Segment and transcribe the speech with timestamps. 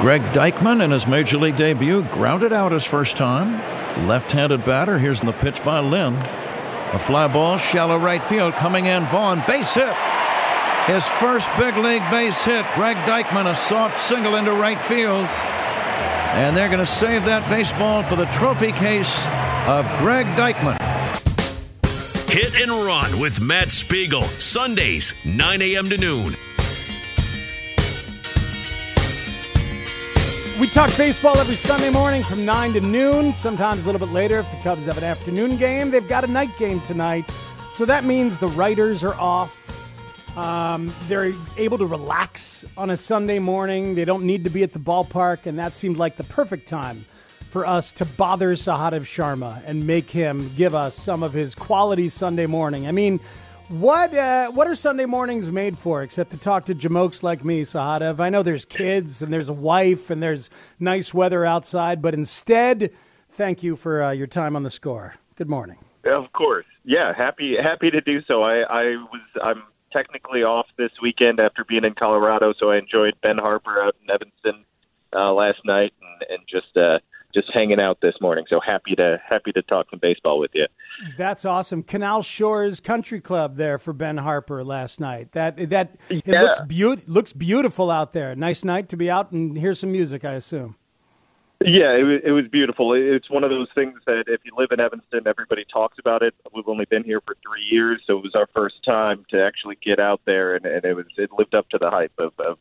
[0.00, 3.52] Greg Deichmann in his major league debut grounded out his first time.
[4.06, 4.98] Left handed batter.
[4.98, 6.14] Here's the pitch by Lynn.
[6.92, 9.06] A fly ball, shallow right field, coming in.
[9.06, 9.94] Vaughn, base hit.
[10.86, 12.66] His first big league base hit.
[12.74, 15.24] Greg Deichmann, a soft single into right field.
[16.34, 19.24] And they're going to save that baseball for the trophy case
[19.66, 20.78] of Greg Deichmann.
[22.28, 25.88] Hit and Run with Matt Spiegel, Sundays, 9 a.m.
[25.88, 26.36] to noon.
[30.58, 34.38] We talk baseball every Sunday morning from 9 to noon, sometimes a little bit later
[34.38, 35.90] if the Cubs have an afternoon game.
[35.90, 37.30] They've got a night game tonight.
[37.74, 39.54] So that means the writers are off.
[40.34, 43.94] Um, they're able to relax on a Sunday morning.
[43.94, 47.04] They don't need to be at the ballpark, and that seemed like the perfect time
[47.50, 52.08] for us to bother Sahadev Sharma and make him give us some of his quality
[52.08, 52.88] Sunday morning.
[52.88, 53.20] I mean,
[53.68, 57.62] what uh, what are Sunday mornings made for except to talk to jamokes like me,
[57.62, 58.20] Sahadev?
[58.20, 62.92] I know there's kids and there's a wife and there's nice weather outside, but instead,
[63.32, 65.16] thank you for uh, your time on the score.
[65.34, 65.78] Good morning.
[66.04, 68.42] Of course, yeah, happy happy to do so.
[68.42, 73.14] I, I was I'm technically off this weekend after being in Colorado, so I enjoyed
[73.22, 74.64] Ben Harper out in Evanston
[75.12, 76.98] uh, last night and, and just uh,
[77.36, 78.44] just hanging out this morning.
[78.50, 80.64] So happy to happy to talk some baseball with you.
[81.18, 81.82] That's awesome.
[81.82, 85.32] Canal Shores Country Club there for Ben Harper last night.
[85.32, 86.42] That that it Yeah.
[86.42, 88.34] looks beaut looks beautiful out there.
[88.34, 90.24] Nice night to be out and hear some music.
[90.24, 90.76] I assume.
[91.64, 92.92] Yeah, it was, it was beautiful.
[92.94, 96.34] It's one of those things that if you live in Evanston, everybody talks about it.
[96.54, 99.78] We've only been here for three years, so it was our first time to actually
[99.82, 102.58] get out there, and, and it was it lived up to the hype of of,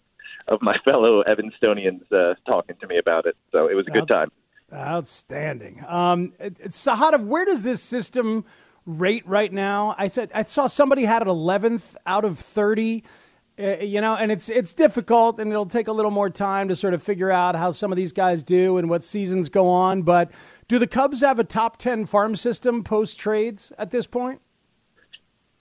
[0.47, 3.35] of my fellow Evanstonians uh, talking to me about it.
[3.51, 4.31] So it was a good time.
[4.73, 5.83] Outstanding.
[5.87, 8.45] Um, where does this system
[8.85, 9.95] rate right now?
[9.97, 13.03] I said I saw somebody had it 11th out of 30.
[13.57, 16.75] Uh, you know, and it's it's difficult, and it'll take a little more time to
[16.75, 20.01] sort of figure out how some of these guys do and what seasons go on.
[20.01, 20.29] But
[20.67, 24.41] do the Cubs have a top 10 farm system post trades at this point?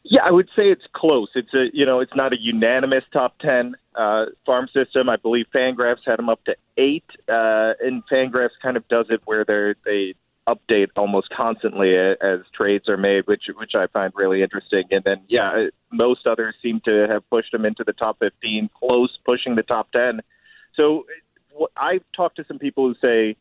[0.02, 1.28] Yeah, I would say it's close.
[1.34, 5.08] It's a you know it's not a unanimous top ten uh, farm system.
[5.08, 9.20] I believe Fangraphs had them up to eight, uh, and Fangraphs kind of does it
[9.24, 10.14] where they they
[10.46, 14.84] update almost constantly as trades are made, which which I find really interesting.
[14.90, 19.16] And then yeah, most others seem to have pushed them into the top fifteen, close
[19.26, 20.20] pushing the top ten.
[20.78, 21.06] So
[21.52, 23.36] what- I've talked to some people who say,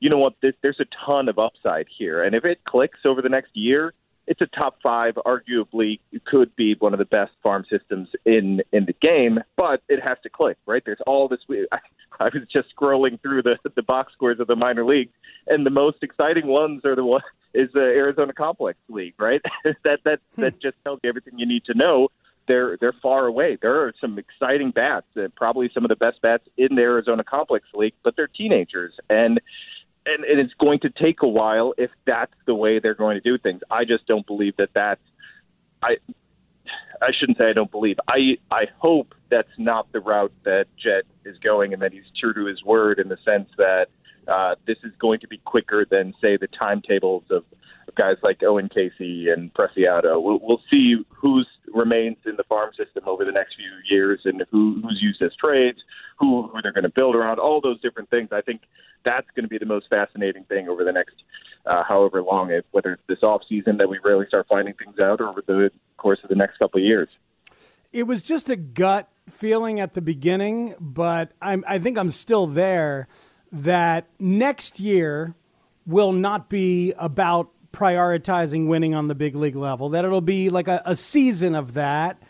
[0.00, 3.30] you know what, there's a ton of upside here, and if it clicks over the
[3.30, 3.94] next year
[4.26, 8.86] it's a top five, arguably could be one of the best farm systems in in
[8.86, 10.82] the game, but it has to click, right?
[10.84, 11.40] There's all this.
[11.72, 11.78] I,
[12.20, 15.10] I was just scrolling through the the box scores of the minor league,
[15.48, 17.22] and the most exciting ones are the one
[17.54, 19.42] is the Arizona Complex League, right?
[19.84, 20.42] that that hmm.
[20.42, 22.08] that just tells you everything you need to know.
[22.46, 23.56] They're they're far away.
[23.60, 27.24] There are some exciting bats, and probably some of the best bats in the Arizona
[27.24, 29.40] Complex League, but they're teenagers and
[30.06, 33.20] and, and it's going to take a while if that's the way they're going to
[33.20, 33.62] do things.
[33.70, 35.00] I just don't believe that that's.
[35.82, 35.96] I
[37.02, 37.96] I shouldn't say I don't believe.
[38.08, 42.34] I I hope that's not the route that Jed is going, and that he's true
[42.34, 43.88] to his word in the sense that
[44.28, 47.44] uh, this is going to be quicker than say the timetables of,
[47.96, 50.20] guys like Owen Caissie and Preciado.
[50.20, 54.42] We'll, we'll see who's remains in the farm system over the next few years and
[54.50, 55.78] who, who's used as trades,
[56.18, 58.30] who, who they're going to build around, all those different things.
[58.32, 58.62] I think
[59.04, 61.14] that's going to be the most fascinating thing over the next
[61.66, 64.98] uh, however long, it, whether it's this off season that we really start finding things
[65.00, 67.08] out or over the course of the next couple of years.
[67.92, 72.46] It was just a gut feeling at the beginning, but I'm, I think I'm still
[72.46, 73.08] there
[73.52, 75.34] that next year
[75.86, 80.68] will not be about prioritizing winning on the big league level, that it'll be like
[80.68, 82.22] a, a season of that.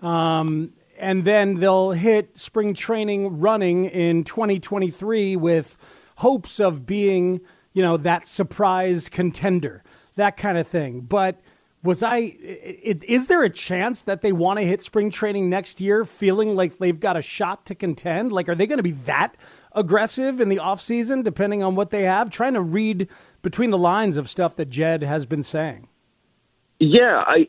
[0.00, 5.76] Um, and then they'll hit spring training running in 2023 with
[6.22, 7.40] hopes of being,
[7.72, 9.82] you know, that surprise contender,
[10.14, 11.00] that kind of thing.
[11.00, 11.40] But
[11.82, 12.18] was I?
[12.40, 16.54] It, is there a chance that they want to hit spring training next year, feeling
[16.54, 18.32] like they've got a shot to contend?
[18.32, 19.36] Like, are they going to be that
[19.72, 22.30] aggressive in the offseason, depending on what they have?
[22.30, 23.08] Trying to read
[23.42, 25.88] between the lines of stuff that Jed has been saying.
[26.78, 27.48] Yeah, I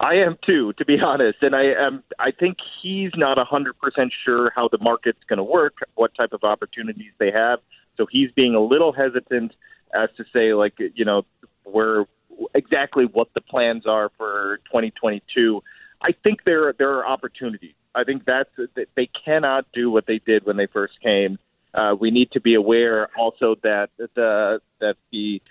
[0.00, 2.02] I am too, to be honest, and I am.
[2.18, 6.12] I think he's not a hundred percent sure how the market's going to work, what
[6.14, 7.60] type of opportunities they have.
[8.00, 9.52] So he's being a little hesitant
[9.94, 11.26] as to say, like, you know,
[11.64, 12.06] where
[12.54, 15.62] exactly what the plans are for 2022.
[16.00, 17.74] I think there there are opportunities.
[17.94, 18.48] I think that's
[18.96, 21.38] they cannot do what they did when they first came.
[21.74, 25.42] Uh, we need to be aware also that the that the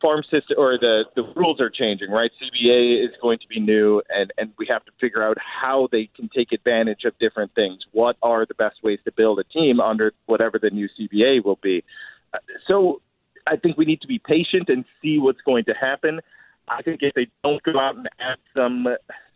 [0.00, 2.10] farm system or the the rules are changing.
[2.10, 5.88] Right, CBA is going to be new, and and we have to figure out how
[5.90, 7.80] they can take advantage of different things.
[7.92, 11.58] What are the best ways to build a team under whatever the new CBA will
[11.62, 11.84] be?
[12.32, 13.00] Uh, so
[13.46, 16.20] I think we need to be patient and see what's going to happen.
[16.68, 18.86] I think if they don't go out and add some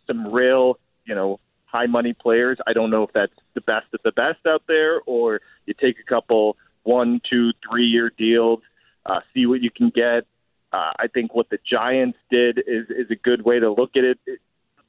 [0.07, 4.01] some real, you know, high money players, I don't know if that's the best of
[4.03, 8.59] the best out there, or you take a couple one, two, three year deals,
[9.05, 10.25] uh, see what you can get.
[10.73, 14.03] Uh, I think what the Giants did is is a good way to look at
[14.03, 14.19] it.
[14.25, 14.39] it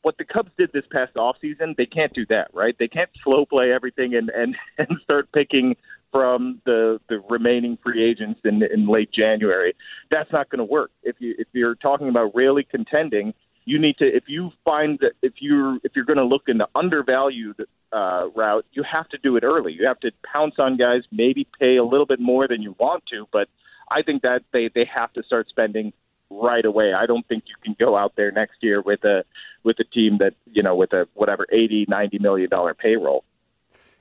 [0.03, 2.77] what the Cubs did this past offseason, they can't do that, right?
[2.79, 5.77] They can't slow play everything and and and start picking
[6.13, 9.75] from the the remaining free agents in in late January.
[10.11, 10.91] That's not going to work.
[11.03, 13.35] If you if you're talking about really contending,
[13.67, 16.59] you need to if you find that if you're if you're going to look in
[16.59, 19.73] the undervalued uh, route, you have to do it early.
[19.73, 23.05] You have to pounce on guys, maybe pay a little bit more than you want
[23.11, 23.49] to, but
[23.91, 25.93] I think that they they have to start spending
[26.31, 26.93] right away.
[26.93, 29.25] I don't think you can go out there next year with a
[29.63, 33.25] with a team that you know with a whatever eighty ninety million dollar payroll.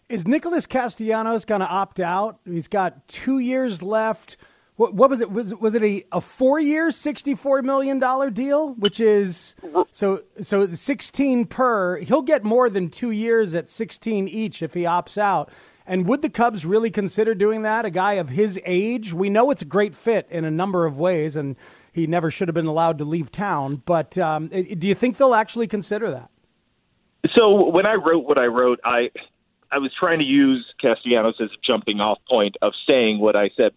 [0.10, 2.40] Is Nicholas Castellanos going to opt out?
[2.46, 4.38] He's got two years left.
[4.76, 5.32] What, what was it?
[5.32, 8.74] Was was it a, a four year, sixty four million dollar deal?
[8.74, 9.56] Which is
[9.92, 11.98] so so sixteen per.
[11.98, 15.52] He'll get more than two years at sixteen each if he opts out.
[15.86, 17.86] And would the Cubs really consider doing that?
[17.86, 20.98] A guy of his age, we know it's a great fit in a number of
[20.98, 21.56] ways, and
[21.92, 23.82] he never should have been allowed to leave town.
[23.86, 26.30] But um, do you think they'll actually consider that?
[27.36, 29.10] So when I wrote what I wrote, I
[29.72, 33.50] I was trying to use Castellanos as a jumping off point of saying what I
[33.60, 33.72] said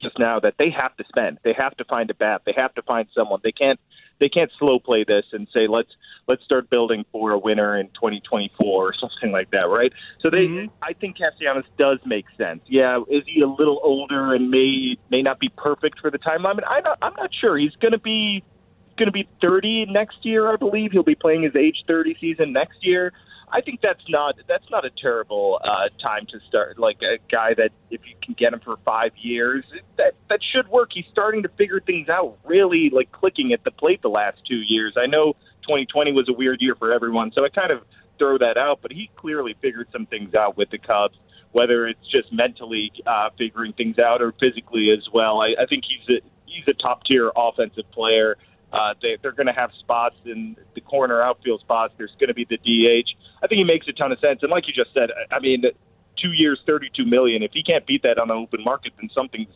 [0.00, 1.38] just now that they have to spend.
[1.42, 2.42] They have to find a bat.
[2.46, 3.40] They have to find someone.
[3.42, 3.80] They can't
[4.20, 5.90] they can't slow play this and say let's
[6.28, 9.92] let's start building for a winner in 2024 or something like that, right?
[10.20, 10.66] So they mm-hmm.
[10.82, 12.60] I think Castellanos does make sense.
[12.66, 16.50] Yeah, is he a little older and may may not be perfect for the timeline?
[16.50, 17.58] I mean, I not, I'm not sure.
[17.58, 18.44] He's going to be
[18.96, 20.92] going to be 30 next year, I believe.
[20.92, 23.12] He'll be playing his age 30 season next year.
[23.52, 26.78] I think that's not that's not a terrible uh, time to start.
[26.78, 29.64] Like a guy that if you can get him for five years,
[29.98, 30.90] that that should work.
[30.92, 34.60] He's starting to figure things out, really like clicking at the plate the last two
[34.66, 34.94] years.
[34.96, 37.82] I know 2020 was a weird year for everyone, so I kind of
[38.18, 38.80] throw that out.
[38.82, 41.16] But he clearly figured some things out with the Cubs,
[41.52, 45.40] whether it's just mentally uh, figuring things out or physically as well.
[45.40, 48.36] I, I think he's a he's a top tier offensive player.
[48.72, 51.92] Uh, they, they're going to have spots in the corner outfield spots.
[51.98, 53.08] There's going to be the DH.
[53.42, 54.40] I think he makes a ton of sense.
[54.42, 55.64] And like you just said, I mean,
[56.20, 57.42] two years, thirty-two million.
[57.42, 59.48] If he can't beat that on the open market, then something's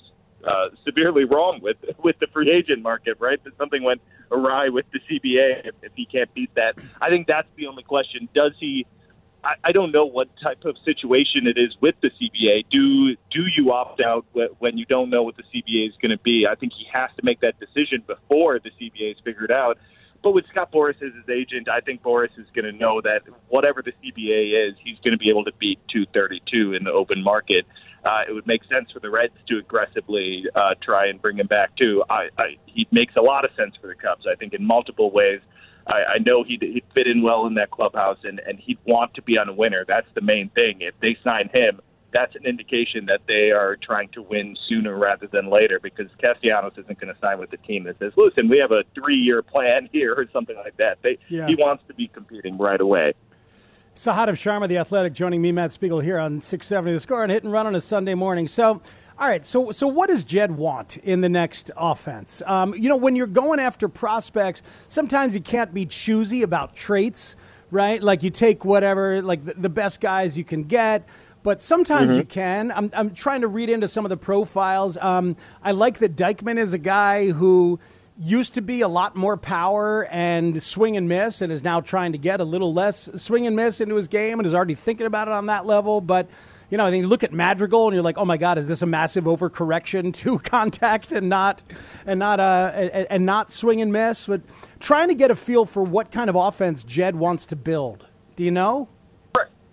[0.46, 3.42] uh, severely wrong with with the free agent market, right?
[3.44, 4.00] That something went
[4.30, 6.76] awry with the CBA if, if he can't beat that.
[7.00, 8.28] I think that's the only question.
[8.34, 8.86] Does he?
[9.42, 12.64] I, I don't know what type of situation it is with the CBA.
[12.70, 16.18] Do do you opt out when you don't know what the CBA is going to
[16.18, 16.46] be?
[16.48, 19.78] I think he has to make that decision before the CBA is figured out.
[20.24, 23.20] But with Scott Boras as his agent, I think Boras is going to know that
[23.48, 27.22] whatever the CBA is, he's going to be able to beat 232 in the open
[27.22, 27.66] market.
[28.06, 31.46] Uh, it would make sense for the Reds to aggressively uh, try and bring him
[31.46, 32.02] back too.
[32.08, 34.24] I, I, he makes a lot of sense for the Cubs.
[34.26, 35.40] I think in multiple ways.
[35.86, 39.12] I, I know he'd, he'd fit in well in that clubhouse, and, and he'd want
[39.14, 39.84] to be on a winner.
[39.86, 40.78] That's the main thing.
[40.80, 41.82] If they sign him,
[42.14, 46.72] that's an indication that they are trying to win sooner rather than later because Castellanos
[46.78, 49.42] isn't going to sign with the team that says, listen, we have a three year
[49.42, 50.98] plan here or something like that.
[51.02, 51.46] They, yeah.
[51.48, 53.14] He wants to be competing right away.
[53.96, 57.44] Sahadev Sharma, the athletic, joining me, Matt Spiegel, here on 670 The Score and hit
[57.44, 58.48] and run on a Sunday morning.
[58.48, 58.80] So,
[59.18, 62.42] all right, so so what does Jed want in the next offense?
[62.46, 67.36] Um, you know, when you're going after prospects, sometimes you can't be choosy about traits,
[67.70, 68.02] right?
[68.02, 71.08] Like you take whatever, like the, the best guys you can get
[71.44, 72.20] but sometimes mm-hmm.
[72.20, 72.72] you can.
[72.72, 74.96] I'm, I'm trying to read into some of the profiles.
[74.96, 77.78] Um, I like that Deichmann is a guy who
[78.18, 82.12] used to be a lot more power and swing and miss, and is now trying
[82.12, 85.06] to get a little less swing and miss into his game, and is already thinking
[85.06, 86.00] about it on that level.
[86.00, 86.28] But
[86.70, 88.66] you know, I think you look at Madrigal, and you're like, oh my God, is
[88.66, 91.62] this a massive overcorrection to contact and not
[92.06, 94.26] and not uh and, and not swing and miss?
[94.26, 94.40] But
[94.80, 98.06] trying to get a feel for what kind of offense Jed wants to build.
[98.34, 98.88] Do you know?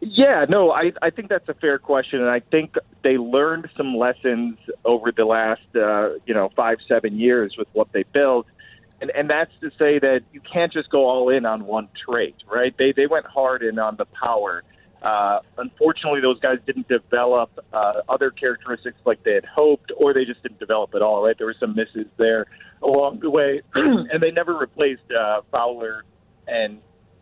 [0.01, 3.95] Yeah, no, I I think that's a fair question, and I think they learned some
[3.95, 8.47] lessons over the last uh, you know five seven years with what they built,
[8.99, 12.35] and and that's to say that you can't just go all in on one trait,
[12.51, 12.73] right?
[12.79, 14.63] They they went hard in on the power.
[15.03, 20.25] Uh, unfortunately, those guys didn't develop uh, other characteristics like they had hoped, or they
[20.25, 21.23] just didn't develop at all.
[21.23, 21.37] Right?
[21.37, 22.47] There were some misses there
[22.81, 26.05] along the way, and they never replaced uh, Fowler
[26.47, 26.79] and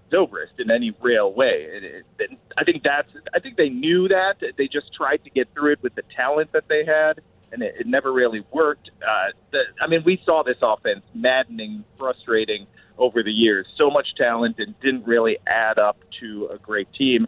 [0.10, 1.68] Zobrist in any real way.
[1.70, 3.10] It, it, I think that's.
[3.34, 4.36] I think they knew that.
[4.58, 7.75] They just tried to get through it with the talent that they had, and it,
[7.80, 8.89] it never really worked.
[9.01, 13.66] Uh, the, I mean, we saw this offense maddening, frustrating over the years.
[13.80, 17.28] So much talent and didn't really add up to a great team.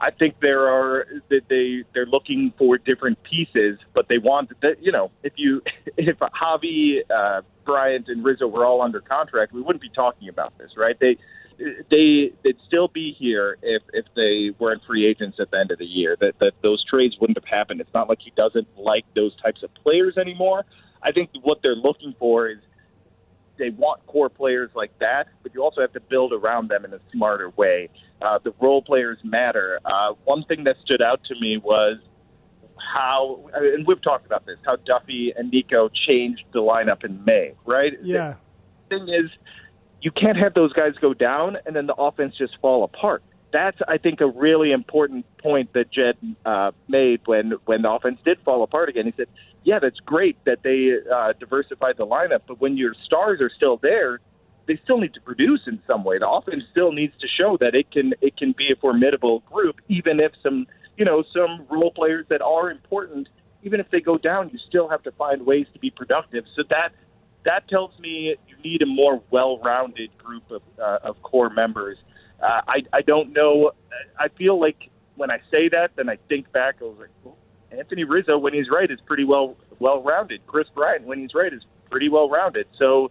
[0.00, 4.82] I think there are that they they're looking for different pieces, but they want that
[4.82, 5.62] you know if you
[5.96, 10.56] if Javy, uh, Bryant, and Rizzo were all under contract, we wouldn't be talking about
[10.58, 10.96] this, right?
[10.98, 11.18] They
[11.90, 15.78] they they'd still be here if if they weren't free agents at the end of
[15.78, 16.16] the year.
[16.20, 17.80] That that those trades wouldn't have happened.
[17.80, 20.64] It's not like he doesn't like those types of players anymore.
[21.02, 22.58] I think what they're looking for is
[23.58, 26.94] they want core players like that, but you also have to build around them in
[26.94, 27.90] a smarter way.
[28.20, 29.78] Uh, the role players matter.
[29.84, 31.98] Uh, one thing that stood out to me was
[32.94, 37.52] how, and we've talked about this, how Duffy and Nico changed the lineup in May,
[37.66, 37.92] right?
[38.02, 38.34] Yeah.
[38.88, 39.30] The thing is,
[40.02, 43.22] you can't have those guys go down and then the offense just fall apart.
[43.52, 48.18] That's, I think, a really important point that Jed uh, made when when the offense
[48.24, 49.06] did fall apart again.
[49.06, 49.26] He said,
[49.64, 53.80] "Yeah, that's great that they uh, diversified the lineup, but when your stars are still
[53.82, 54.20] there,
[54.68, 56.18] they still need to produce in some way.
[56.18, 59.80] The offense still needs to show that it can it can be a formidable group,
[59.88, 63.28] even if some you know some role players that are important,
[63.64, 66.44] even if they go down, you still have to find ways to be productive.
[66.54, 66.90] So that
[67.44, 71.98] that tells me you need a more well-rounded group of uh, of core members.
[72.42, 73.72] Uh, I I don't know.
[74.18, 76.76] I feel like when I say that, then I think back.
[76.80, 77.36] I was like, well,
[77.70, 80.46] Anthony Rizzo, when he's right, is pretty well well-rounded.
[80.46, 82.66] Kris Bryant, when he's right, is pretty well-rounded.
[82.80, 83.10] So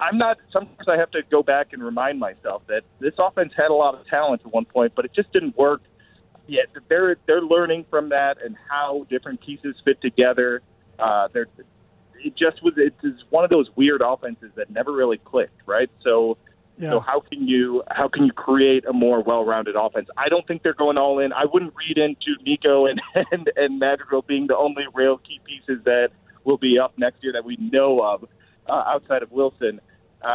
[0.00, 0.38] I'm not.
[0.52, 3.94] Sometimes I have to go back and remind myself that this offense had a lot
[3.94, 5.82] of talent at one point, but it just didn't work.
[6.46, 10.62] Yet they're they're learning from that and how different pieces fit together.
[10.98, 11.48] Uh, they're
[12.24, 12.74] it just was.
[12.76, 15.90] It's one of those weird offenses that never really clicked, right?
[16.02, 16.38] So.
[16.80, 16.90] Yeah.
[16.90, 20.08] So how can you how can you create a more well-rounded offense?
[20.16, 21.32] I don't think they're going all in.
[21.32, 25.82] I wouldn't read into Nico and and, and Madrigal being the only real key pieces
[25.86, 26.10] that
[26.44, 28.28] will be up next year that we know of
[28.68, 29.80] uh, outside of Wilson.
[30.22, 30.26] Uh,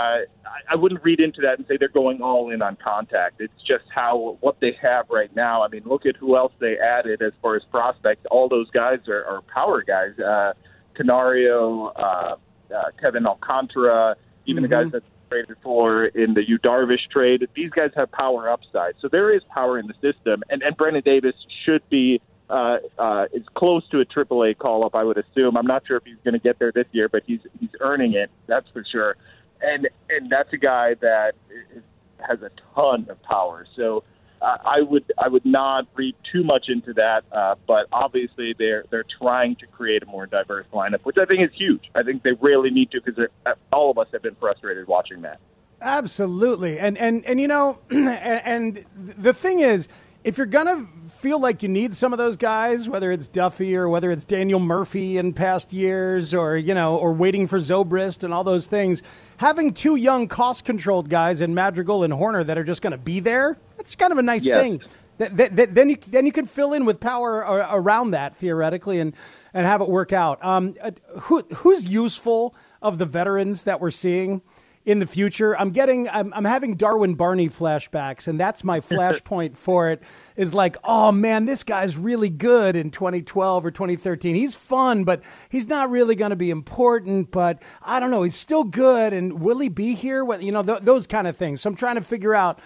[0.45, 3.41] I, I wouldn't read into that and say they're going all in on contact.
[3.41, 5.63] It's just how what they have right now.
[5.63, 8.25] I mean, look at who else they added as far as prospects.
[8.31, 10.17] All those guys are, are power guys.
[10.17, 10.53] Uh,
[10.95, 12.35] Canario, uh,
[12.73, 14.67] uh, Kevin Alcantara, even Mhm.
[14.67, 17.47] the guys that traded for in the Yu Darvish trade.
[17.55, 20.43] These guys have power upside, so there is power in the system.
[20.49, 21.35] And and Brennen Davis
[21.65, 25.57] should be uh, uh, is close to a AAA call up, I would assume.
[25.57, 28.13] I'm not sure if he's going to get there this year, but he's he's earning
[28.13, 28.29] it.
[28.47, 29.15] That's for sure.
[29.61, 31.33] And and that's a guy that
[31.75, 31.83] is,
[32.19, 33.65] has a ton of power.
[33.75, 34.03] So
[34.43, 37.23] I would I would not read too much into that.
[37.31, 41.43] Uh, but obviously they're they're trying to create a more diverse lineup, which I think
[41.43, 41.89] is huge.
[41.95, 43.27] I think they really need to because
[43.71, 45.39] all of us have been frustrated watching that.
[45.81, 49.87] Absolutely, and and and you know, and, and the thing is,
[50.23, 53.89] if you're gonna feel like you need some of those guys, whether it's Duffy or
[53.89, 58.33] whether it's Daniel Murphy in past years, or you know, or waiting for Zobrist and
[58.33, 59.03] all those things,
[59.37, 63.19] having two young, cost-controlled guys in Madrigal and Hoerner that are just going to be
[63.19, 64.59] there, that's kind of a nice Yes.
[64.59, 64.81] thing.
[65.19, 68.99] That, that, that, then you then you can fill in with power around that theoretically
[68.99, 69.13] and
[69.53, 70.43] and have it work out.
[70.43, 74.41] Um, uh, who who's useful of the veterans that we're seeing
[74.85, 75.57] in the future?
[75.57, 80.01] I'm getting I'm, I'm having Darwin Barney flashbacks, and that's my flashpoint for it.
[80.35, 84.35] Is like, oh man, this guy's really good in 2012 or 2013.
[84.35, 87.31] He's fun, but he's not really going to be important.
[87.31, 90.23] But I don't know, he's still good, and will he be here?
[90.25, 91.61] When you know th- those kind of things.
[91.61, 92.59] So I'm trying to figure out.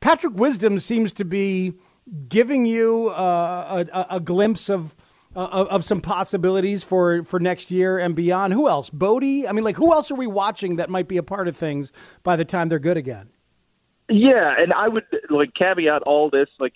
[0.00, 1.72] Patrick Wisdom seems to be
[2.28, 4.94] giving you uh, a, a glimpse of,
[5.36, 8.52] uh, of of some possibilities for, for next year and beyond.
[8.52, 8.90] Who else?
[8.90, 9.22] Bote?
[9.22, 11.92] I mean, like, who else are we watching that might be a part of things
[12.22, 13.30] by the time they're good again?
[14.08, 16.48] Yeah, and I would like caveat all this.
[16.60, 16.74] Like,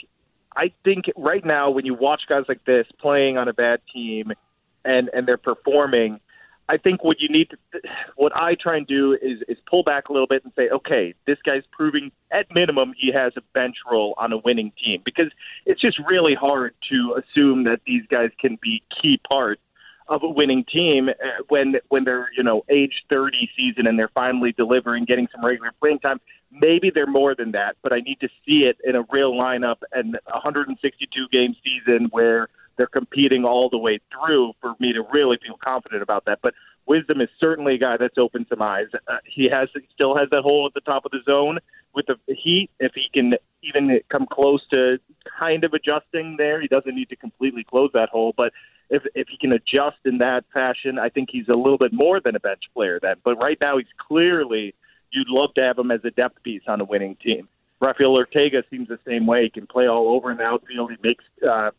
[0.56, 4.32] I think right now when you watch guys like this playing on a bad team,
[4.84, 6.20] and and they're performing,
[6.68, 7.80] I think what you need to,
[8.16, 11.14] what I try and do is is pull back a little bit and say, okay,
[11.26, 15.30] this guy's proving at minimum he has a bench role on a winning team because
[15.64, 19.62] it's just really hard to assume that these guys can be key parts
[20.08, 21.12] of a winning team uh,
[21.48, 25.72] when when they're you know age 30 season and they're finally delivering, getting some regular
[25.82, 26.20] playing time.
[26.50, 29.76] Maybe they're more than that, but I need to see it in a real lineup
[29.92, 32.48] and a 162 game season where
[32.78, 36.38] they're competing all the way through for me to really feel confident about that.
[36.42, 36.54] But
[36.86, 38.86] Wisdom is certainly a guy that's opened some eyes.
[39.06, 41.58] Uh, he has still has that hole at the top of the zone
[41.94, 42.70] with the Heat.
[42.80, 44.98] If he can even come close to
[45.38, 48.32] kind of adjusting there, he doesn't need to completely close that hole.
[48.36, 48.52] But
[48.88, 52.20] if if he can adjust in that fashion, I think he's a little bit more
[52.24, 53.16] than a bench player then.
[53.22, 54.74] But right now, he's clearly
[55.10, 57.48] you'd love to have him as a depth piece on a winning team.
[57.80, 59.44] Rafael Ortega seems the same way.
[59.44, 60.90] He can play all over in the outfield.
[60.90, 61.70] He makes uh,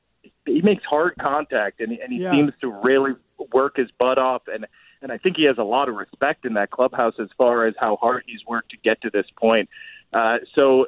[0.50, 2.32] he makes hard contact, and, and he Yeah.
[2.32, 3.14] seems to really
[3.54, 4.44] work his butt off.
[4.54, 4.66] And
[5.02, 7.74] and I think he has a lot of respect in that clubhouse as far as
[7.80, 9.70] how hard he's worked to get to this point.
[10.14, 10.88] Uh, so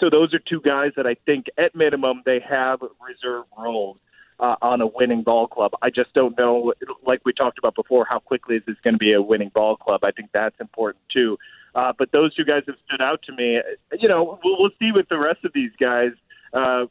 [0.00, 3.98] so those are two guys that I think at minimum they have reserve roles
[4.40, 5.72] uh, on a winning ball club.
[5.82, 6.72] I just don't know,
[7.06, 9.76] like we talked about before, how quickly is this going to be a winning ball
[9.76, 10.00] club.
[10.04, 11.38] I think that's important too.
[11.74, 13.60] Uh, but those two guys have stood out to me.
[13.98, 16.10] You know, we'll, we'll see with the rest of these guys.
[16.52, 16.86] Uh,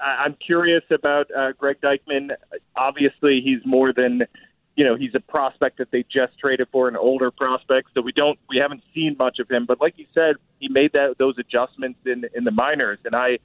[0.00, 2.30] I'm curious about uh, Greg Deichmann.
[2.76, 4.22] Obviously, he's more than
[4.76, 4.96] you know.
[4.96, 7.88] He's a prospect that they just traded for, an older prospect.
[7.94, 9.66] So we don't, we haven't seen much of him.
[9.66, 13.38] But like you said, he made that those adjustments in in the minors, and I,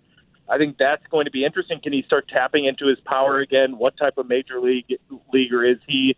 [0.50, 1.80] I think that's going to be interesting.
[1.82, 3.78] Can he start tapping into his power again?
[3.78, 4.86] What type of major league
[5.34, 6.16] leaguer is he?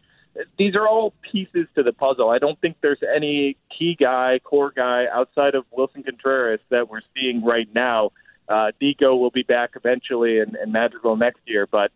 [0.58, 2.30] These are all pieces to the puzzle.
[2.30, 7.02] I don't think there's any key guy, core guy outside of Wilson Contreras that we're
[7.16, 8.12] seeing right now.
[8.50, 11.68] Uh, Nico will be back eventually, and, and Madrigal next year.
[11.68, 11.92] But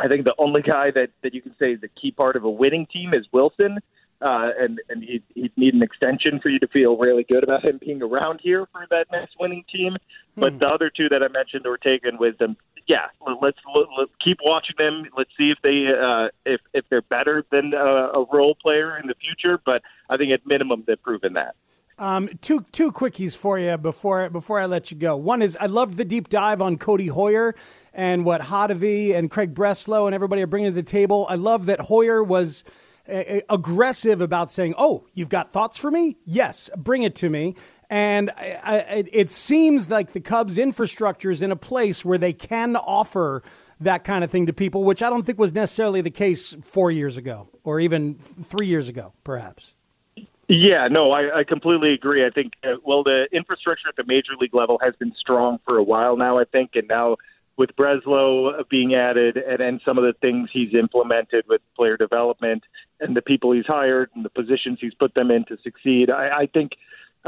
[0.00, 2.44] I think the only guy that, that you can say is a key part of
[2.44, 3.78] a winning team is Wilson,
[4.22, 7.62] uh, and and he'd, he'd need an extension for you to feel really good about
[7.68, 9.96] him being around here for that next winning team.
[10.34, 12.56] But the other two that I mentioned, Ortega and Wisdom,
[12.86, 15.04] yeah, let- let's let, let's keep watching them.
[15.16, 19.06] Let's see if they uh, if if they're better than a, a role player in
[19.08, 19.60] the future.
[19.64, 21.54] But I think at minimum they've proven that.
[21.98, 25.16] Um, two two quickies for you before before I let you go.
[25.16, 27.54] One is I loved the deep dive on Codi Heuer
[27.94, 31.26] and what Hottovy and Craig Breslow and everybody are bringing to the table.
[31.30, 32.64] I love that Heuer was
[33.10, 36.18] uh, aggressive about saying, "Oh, you've got thoughts for me?
[36.26, 37.54] Yes, bring it to me."
[37.88, 42.34] And I, I, it seems like the Cubs' infrastructure is in a place where they
[42.34, 43.42] can offer
[43.80, 46.90] that kind of thing to people, which I don't think was necessarily the case four
[46.90, 49.72] years ago or even three years ago, perhaps.
[50.48, 52.24] Yeah, no, I, I completely agree.
[52.24, 55.78] I think, uh, well, the infrastructure at the major league level has been strong for
[55.78, 57.16] a while now, I think, and now
[57.56, 62.62] with Breslow being added and, and some of the things he's implemented with player development
[63.00, 66.30] and the people he's hired and the positions he's put them in to succeed, I,
[66.42, 66.72] I think.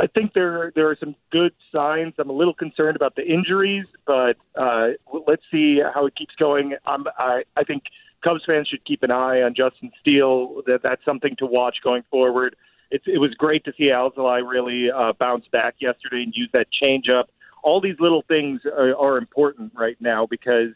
[0.01, 2.15] I think there there are some good signs.
[2.21, 4.91] I'm a little concerned about the injuries, but uh,
[5.27, 6.77] let's see how it keeps going.
[6.87, 7.83] I'm, I I think
[8.25, 10.63] Cubs fans should keep an eye on Justin Steele.
[10.67, 12.55] That that's something to watch going forward.
[12.91, 16.67] It's, it was great to see Alzolay really uh, bounce back yesterday and use that
[16.83, 17.25] changeup.
[17.63, 20.73] All these little things are, are important right now because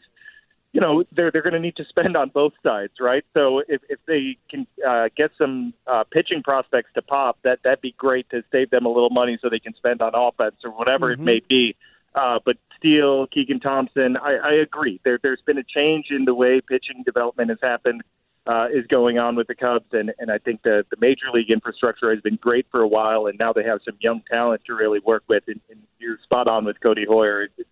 [0.73, 3.23] you know they're they're going to need to spend on both sides, right?
[3.37, 7.81] So if if they can uh, get some uh, pitching prospects to pop, that that'd
[7.81, 10.71] be great to save them a little money so they can spend on offense or
[10.71, 11.75] whatever it may be.
[12.15, 14.99] Uh, but Steele, Keegan Thompson, I, I agree.
[15.05, 18.03] There there's been a change in the way pitching development has happened.
[18.45, 21.49] Uh, is going on with the Cubs, and, and I think the, the major league
[21.49, 24.75] infrastructure has been great for a while, and now they have some young talent to
[24.75, 25.43] really work with.
[25.47, 27.47] And, and you're spot on with Codi Heuer.
[27.57, 27.69] It's,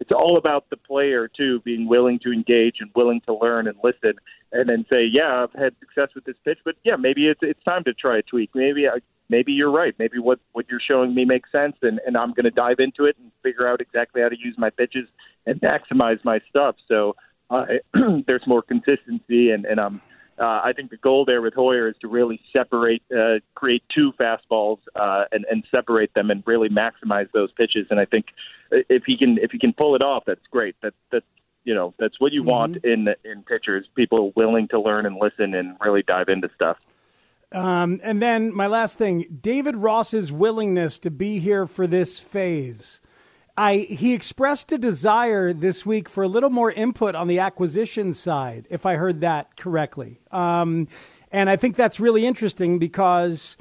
[0.00, 3.76] it's all about the player too being willing to engage and willing to learn and
[3.82, 4.14] listen
[4.52, 7.62] and then say yeah i've had success with this pitch but yeah maybe it's it's
[7.64, 11.14] time to try a tweak maybe I, maybe you're right maybe what what you're showing
[11.14, 14.22] me makes sense and and i'm going to dive into it and figure out exactly
[14.22, 15.08] how to use my pitches
[15.46, 17.16] and maximize my stuff so
[17.50, 17.66] uh,
[18.26, 20.00] there's more consistency and and i'm
[20.38, 24.12] uh, I think the goal there with Heuer is to really separate, uh, create two
[24.20, 27.86] fastballs, uh, and, and separate them, and really maximize those pitches.
[27.90, 28.26] And I think
[28.70, 30.74] if he can, if he can pull it off, that's great.
[30.82, 31.26] That that's
[31.64, 33.86] you know that's what you want in in pitchers.
[33.94, 36.78] People willing to learn and listen and really dive into stuff.
[37.52, 43.00] Um, and then my last thing, David Ross's willingness to be here for this phase.
[43.56, 48.12] I he expressed a desire this week for a little more input on the acquisition
[48.12, 50.20] side, if I heard that correctly.
[50.32, 50.88] Um,
[51.30, 53.56] and I think that's really interesting because,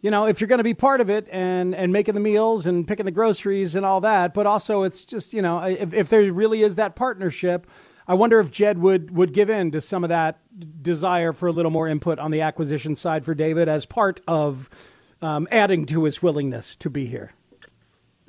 [0.00, 2.66] you know, if you're going to be part of it and and making the meals
[2.66, 6.08] and picking the groceries and all that, but also it's just you know if if
[6.10, 7.66] there really is that partnership.
[8.06, 10.40] I wonder if Jed would would give in to some of that
[10.82, 14.68] desire for a little more input on the acquisition side for David as part of
[15.22, 17.32] um, adding to his willingness to be here.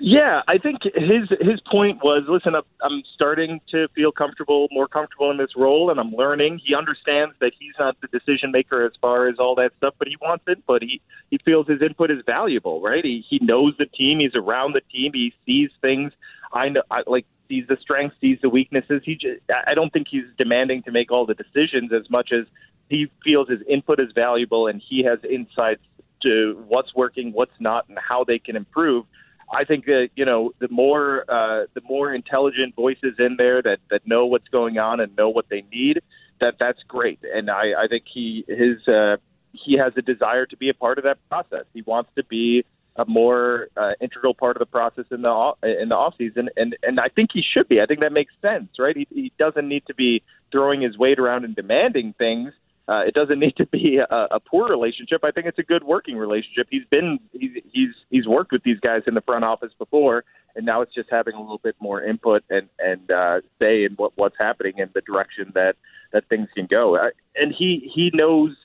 [0.02, 5.30] Yeah, I think his his point was, listen, I'm starting to feel comfortable, more comfortable
[5.30, 6.62] in this role, and I'm learning.
[6.66, 10.08] He understands that he's not the decision maker as far as all that stuff, but
[10.08, 10.84] he wants input.
[10.84, 13.04] He he feels his input is valuable, right?
[13.04, 16.14] He he knows the team, he's around the team, he sees things.
[16.54, 19.02] I know, I, like sees the strengths, sees the weaknesses.
[19.04, 22.46] He just, I don't think he's demanding to make all the decisions as much as
[22.88, 25.82] he feels his input is valuable, and he has insights
[26.26, 29.06] to what's working, what's not, and how they can improve
[29.52, 33.80] I think that you know the more uh, the more intelligent voices in there that
[33.90, 36.02] that know what's going on and know what they need,
[36.42, 37.20] that that's great.
[37.24, 39.18] And I, I think he his uh,
[39.54, 41.66] he has a desire to be a part of that process.
[41.74, 42.64] He wants to be
[42.96, 46.76] a more uh, integral part of the process in the in the off season, and
[46.84, 47.82] and I think he should be.
[47.82, 48.96] I think that makes sense, right?
[48.96, 52.54] He, he doesn't need to be throwing his weight around and demanding things
[52.90, 55.22] uh, it doesn't need to be a, a poor relationship.
[55.24, 56.68] I think it's a good working relationship.
[56.70, 60.24] He's been he's he's he's worked with these guys in the front office before,
[60.56, 63.94] and now it's just having a little bit more input and and uh, say in
[63.94, 65.76] what what's happening in the direction that
[66.12, 66.96] that things can go.
[66.96, 68.56] Uh, and he he knows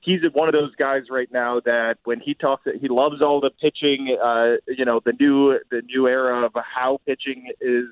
[0.00, 3.50] he's one of those guys right now that when he talks, he loves all the
[3.60, 4.16] pitching.
[4.22, 7.86] Uh, you know, the new the new era of how pitching is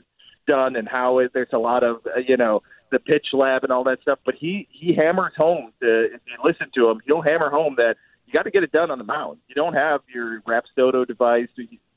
[0.47, 3.73] done and how it, there's a lot of uh, you know the pitch lab and
[3.73, 4.19] all that stuff.
[4.25, 5.73] But he he hammers home.
[5.83, 8.73] To, if you listen to him, he'll hammer home that you got to get it
[8.73, 9.39] done on the mound.
[9.49, 11.49] You don't have your Rapsodo device.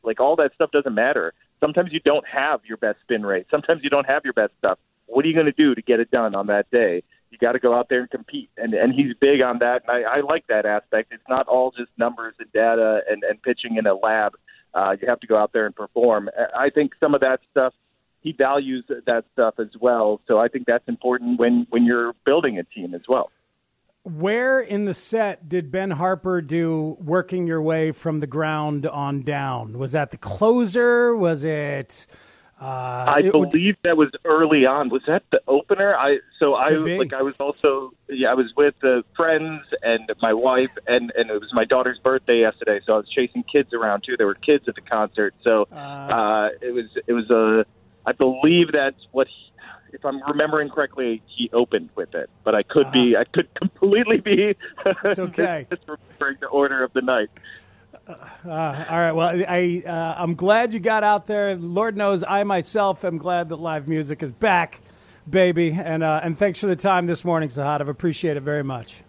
[0.03, 1.34] Like all that stuff doesn't matter.
[1.63, 3.47] Sometimes you don't have your best spin rate.
[3.51, 4.79] Sometimes you don't have your best stuff.
[5.06, 7.03] What are you going to do to get it done on that day?
[7.29, 9.84] You got to go out there and compete, and and he's big on that.
[9.88, 11.12] And I, I like that aspect.
[11.12, 14.34] It's not all just numbers and data and and pitching in a lab.
[14.73, 16.29] Uh, you have to go out there and perform.
[16.58, 17.73] I think some of that stuff
[18.23, 20.21] he values that stuff as well.
[20.27, 23.29] So I think that's important when when you're building a team as well.
[24.03, 29.21] Where in the set did Ben Harper do working your way from the ground on
[29.21, 29.77] down?
[29.77, 31.15] Was that the closer?
[31.15, 32.07] Was it?
[32.59, 33.77] Uh, I it believe would...
[33.83, 34.89] that was early on.
[34.89, 35.95] Was that the opener?
[35.95, 40.33] I so I like I was also yeah I was with the friends and my
[40.33, 44.03] wife and and it was my daughter's birthday yesterday, so I was chasing kids around
[44.05, 44.15] too.
[44.17, 47.65] There were kids at the concert, so uh, uh, it was it was a
[48.06, 49.52] I believe that's what, he,
[49.94, 52.30] if I'm remembering correctly, he opened with it.
[52.44, 52.94] But I could uh-huh.
[52.94, 54.56] be, I could completely be.
[55.06, 55.68] It's okay.
[55.72, 57.30] misremembering the order of the night.
[58.06, 59.12] Uh, all right.
[59.13, 61.56] Well, I uh, I'm glad you got out there.
[61.56, 64.82] Lord knows I myself am glad that live music is back,
[65.30, 65.72] baby.
[65.72, 67.80] And uh, and thanks for the time this morning, Zahad.
[67.80, 69.04] I've appreciate it very much.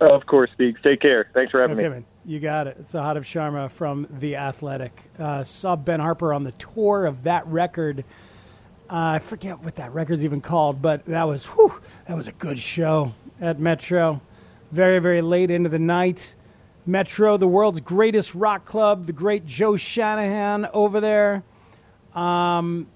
[0.00, 0.76] Of course, Steve.
[0.84, 1.28] Take care.
[1.34, 1.94] Thanks for having okay, me.
[1.94, 2.04] Man.
[2.24, 2.82] You got it.
[2.82, 4.92] Sahadev Sharma from The Athletic.
[5.18, 8.04] Uh, saw Ben Harper on the tour of that record
[8.90, 12.32] uh, I forget what that record's even called, but that was whew, that was a
[12.32, 14.20] good show at Metro.
[14.72, 16.34] Very very late into the night.
[16.84, 21.44] Metro, the world's greatest rock club, the great Joe Shanahan over there.
[22.16, 22.88] Um,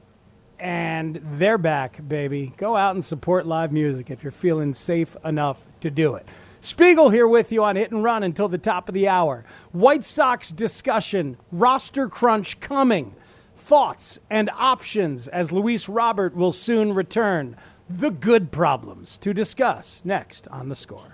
[0.58, 2.52] and they're back, baby.
[2.56, 6.26] Go out and support live music if you're feeling safe enough to do it.
[6.64, 9.44] Spiegel here with you on Hit and Run until the top of the hour.
[9.72, 13.14] White Sox discussion, roster crunch coming
[13.55, 17.55] thoughts and options as Luis Robert will soon return.
[17.90, 21.13] The good problems to discuss next on the score.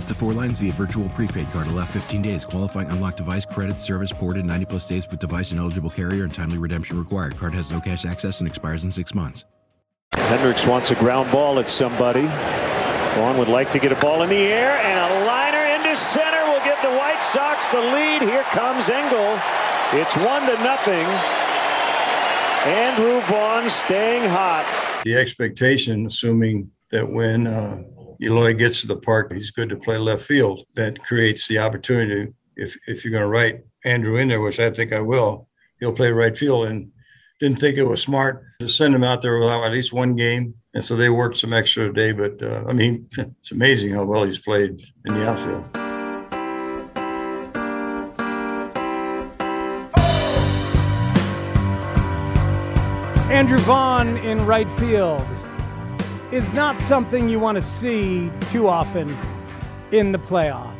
[0.00, 1.66] Up to four lines via virtual prepaid card.
[1.66, 2.46] Allow 15 days.
[2.46, 6.32] Qualifying unlocked device credit service ported 90 plus days with device and eligible carrier and
[6.32, 7.36] timely redemption required.
[7.36, 9.44] Card has no cash access and expires in six months.
[10.14, 12.22] Hendricks wants a ground ball at somebody.
[12.22, 16.50] Vaughn would like to get a ball in the air, and a liner into center
[16.50, 18.22] will give the White Sox the lead.
[18.22, 19.38] Here comes Engel.
[19.92, 21.04] It's one to nothing.
[22.64, 24.64] Andrew Vaughn staying hot.
[25.04, 27.82] The expectation, assuming that when uh,
[28.22, 30.66] Eloy gets to the park, he's good to play left field.
[30.76, 32.32] That creates the opportunity.
[32.56, 35.92] If if you're going to write Andrew in there, which I think I will, he'll
[35.92, 36.66] play right field.
[36.66, 36.90] And
[37.40, 40.54] didn't think it was smart to send him out there without at least one game.
[40.74, 42.12] And so they worked some extra day.
[42.12, 45.64] But uh, I mean, it's amazing how well he's played in the outfield.
[53.32, 55.24] Andrew Vaughn in right field
[56.32, 59.16] is not something you want to see too often
[59.90, 60.76] in the playoffs.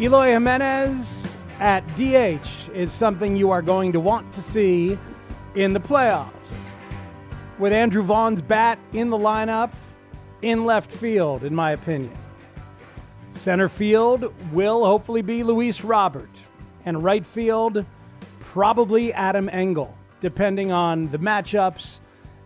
[0.00, 4.96] Eloy Jimenez at DH is something you are going to want to see
[5.56, 6.30] in the playoffs.
[7.58, 9.72] With Andrew Vaughn's bat in the lineup
[10.42, 12.16] in left field, in my opinion.
[13.30, 16.30] Center field will hopefully be Luis Robert,
[16.84, 17.84] and right field,
[18.38, 21.98] probably Adam Engel, depending on the matchups.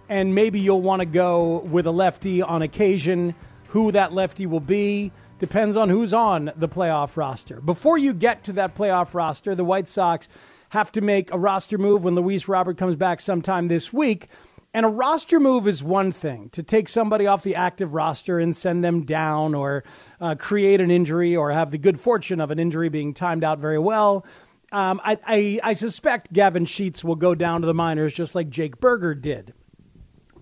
[0.08, 3.34] And maybe you'll want to go with a lefty on occasion.
[3.68, 7.60] Who that lefty will be depends on who's on the playoff roster.
[7.60, 10.28] Before you get to that playoff roster, the White Sox
[10.70, 14.28] have to make a roster move when Luis Robert comes back sometime this week.
[14.72, 18.56] And a roster move is one thing to take somebody off the active roster and
[18.56, 19.84] send them down or
[20.20, 23.60] uh, create an injury or have the good fortune of an injury being timed out
[23.60, 24.26] very well.
[24.72, 28.50] Um, I, I, I, suspect Gavin Sheets will go down to the minors just like
[28.50, 29.54] Jake Burger did.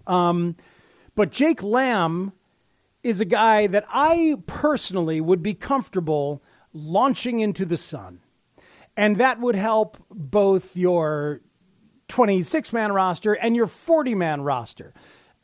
[0.07, 0.57] Um,
[1.15, 2.33] but Jake Lamb
[3.03, 8.21] is a guy that I personally would be comfortable launching into the sun.
[8.97, 11.41] And that would help both your
[12.09, 14.93] 26 man roster and your 40 man roster.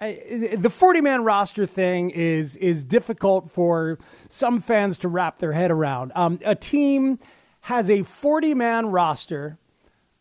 [0.01, 5.73] The 40 man roster thing is is difficult for some fans to wrap their head
[5.73, 6.13] around.
[6.15, 7.19] Um, a team
[7.63, 9.59] has a 40 man roster,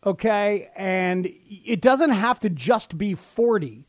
[0.04, 3.86] okay, and it doesn't have to just be 40.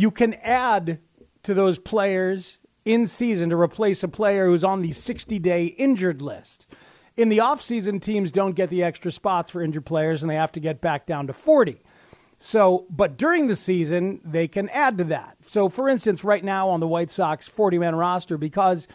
[0.00, 0.98] You can add
[1.42, 6.22] to those players in season to replace a player who's on the 60 day injured
[6.22, 6.66] list.
[7.18, 10.52] In the offseason, teams don't get the extra spots for injured players and they have
[10.52, 11.82] to get back down to 40.
[12.38, 15.36] So, but during the season, they can add to that.
[15.44, 18.88] So, for instance, right now on the White Sox 40 man roster, because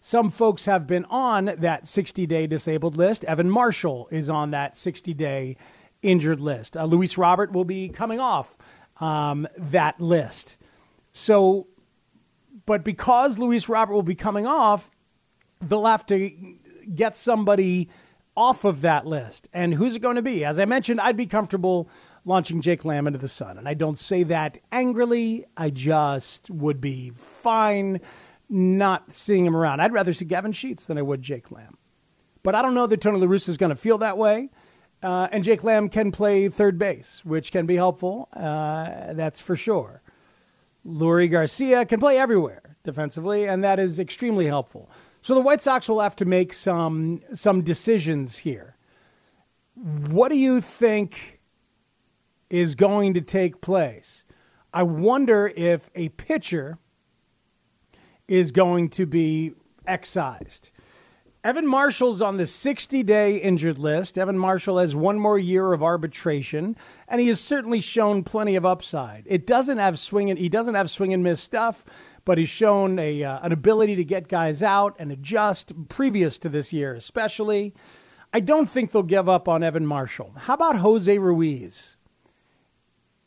[0.00, 4.76] some folks have been on that 60 day disabled list, Evan Marshall is on that
[4.76, 5.56] 60 day
[6.02, 6.76] injured list.
[6.76, 8.56] Uh, Luis Robert will be coming off
[8.98, 10.56] um, that list.
[11.12, 11.66] So,
[12.66, 14.90] but because Luis Robert will be coming off,
[15.60, 16.30] they'll have to
[16.94, 17.88] get somebody
[18.36, 19.48] off of that list.
[19.52, 20.44] And who's it going to be?
[20.44, 21.88] As I mentioned, I'd be comfortable
[22.24, 23.58] launching Jake Lamb into the sun.
[23.58, 25.44] And I don't say that angrily.
[25.56, 28.00] I just would be fine
[28.48, 29.80] not seeing him around.
[29.80, 31.78] I'd rather see Gavin Sheets than I would Jake Lamb.
[32.42, 34.50] But I don't know that Tony La Russa is going to feel that way.
[35.02, 38.28] Uh, and Jake Lamb can play third base, which can be helpful.
[38.32, 40.02] Uh, that's for sure.
[40.86, 44.90] Leury Garcia can play everywhere defensively, and that is extremely helpful.
[45.20, 48.76] So the White Sox will have to make some some decisions here.
[49.74, 51.40] What do you think
[52.50, 54.24] is going to take place?
[54.74, 56.78] I wonder if a pitcher
[58.26, 59.52] is going to be
[59.86, 60.70] excised.
[61.44, 64.16] Evan Marshall's on the 60 day injured list.
[64.16, 66.76] Evan Marshall has one more year of arbitration,
[67.08, 69.24] and he has certainly shown plenty of upside.
[69.26, 71.84] It doesn't have swing and he doesn't have swing and miss stuff,
[72.24, 76.48] but he's shown a, uh, an ability to get guys out and adjust previous to
[76.48, 77.74] this year, especially.
[78.32, 80.32] I don't think they'll give up on Evan Marshall.
[80.36, 81.96] How about Jose Ruiz?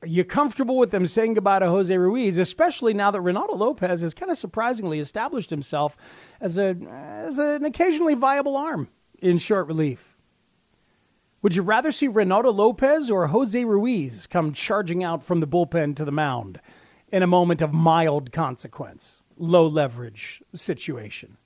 [0.01, 4.01] Are you comfortable with them saying goodbye to Jose Ruiz, especially now that Reynaldo Lopez
[4.01, 5.97] has kind of surprisingly established himself
[6.39, 10.15] as, a, as an occasionally viable arm in short relief?
[11.41, 15.95] Would you rather see Reynaldo Lopez or Jose Ruiz come charging out from the bullpen
[15.95, 16.60] to the mound
[17.10, 21.38] in a moment of mild consequence, low leverage situation?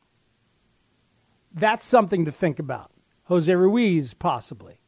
[1.51, 2.91] That's something to think about.
[3.25, 4.78] Jose Ruiz, possibly.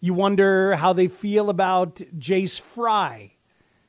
[0.00, 3.32] You wonder how they feel about Jace Fry,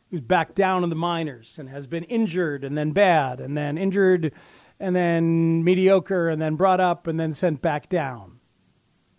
[0.10, 3.78] who's back down in the minors and has been injured and then bad and then
[3.78, 4.32] injured
[4.80, 8.40] and then mediocre and then brought up and then sent back down.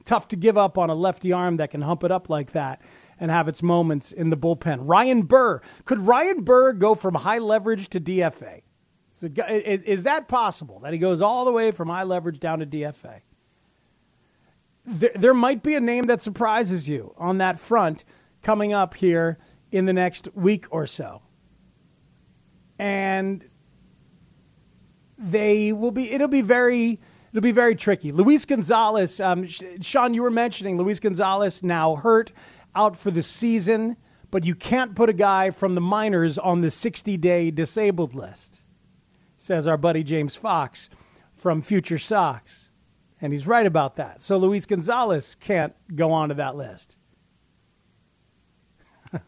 [0.05, 2.83] Tough to give up on a lefty arm that can hump it up like that
[3.20, 4.79] and have its moments in the bullpen.
[4.81, 5.61] Ryan Burr.
[5.85, 8.62] Could Ryan Burr go from high leverage to DFA?
[9.22, 13.20] Is, that possible that he goes all the way from high leverage down to DFA?
[14.86, 18.04] There, there might be a name that surprises you on that front
[18.42, 19.38] coming up here
[19.70, 21.22] in the next week or so.
[22.78, 23.44] And
[25.18, 26.98] they will be it'll be very
[27.30, 28.10] it'll be very tricky.
[28.10, 32.32] Luis Gonzalez, um, Sean, you were mentioning Luis Gonzalez now hurt
[32.74, 33.96] out for the season,
[34.30, 38.62] but you can't put a guy from the minors on the 60 day disabled list,
[39.36, 40.88] says our buddy James Fox
[41.34, 42.69] from Future Sox.
[43.20, 44.22] And he's right about that.
[44.22, 46.96] So Luis Gonzalez can't go onto that list.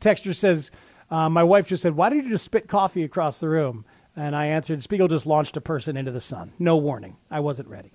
[0.00, 0.70] Texture says,
[1.10, 3.84] uh, My wife just said, Why did you just spit coffee across the room?
[4.16, 6.52] And I answered, Spiegel just launched a person into the sun.
[6.58, 7.18] No warning.
[7.30, 7.92] I wasn't ready.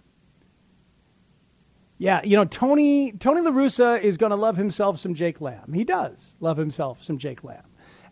[1.98, 5.74] Yeah, you know, Tony Tony La Russa is going to love himself some Jake Lamb.
[5.74, 7.66] He does love himself some Jake Lamb.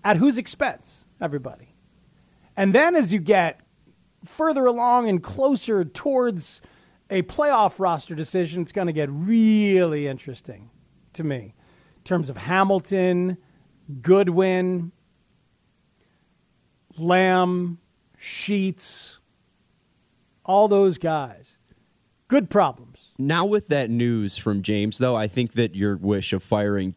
[0.03, 1.07] At whose expense?
[1.19, 1.75] Everybody.
[2.55, 3.61] And then as you get
[4.23, 6.61] further along and closer towards
[7.09, 10.69] a playoff roster decision, it's going to get really interesting
[11.13, 11.55] to me
[11.97, 13.37] in terms of Hamilton,
[14.01, 14.91] Goodwin,
[16.97, 17.79] Lamb,
[18.17, 19.19] Sheets,
[20.45, 21.57] all those guys.
[22.27, 23.07] Good problems.
[23.17, 26.95] Now, with that news from James, though, I think that your wish of firing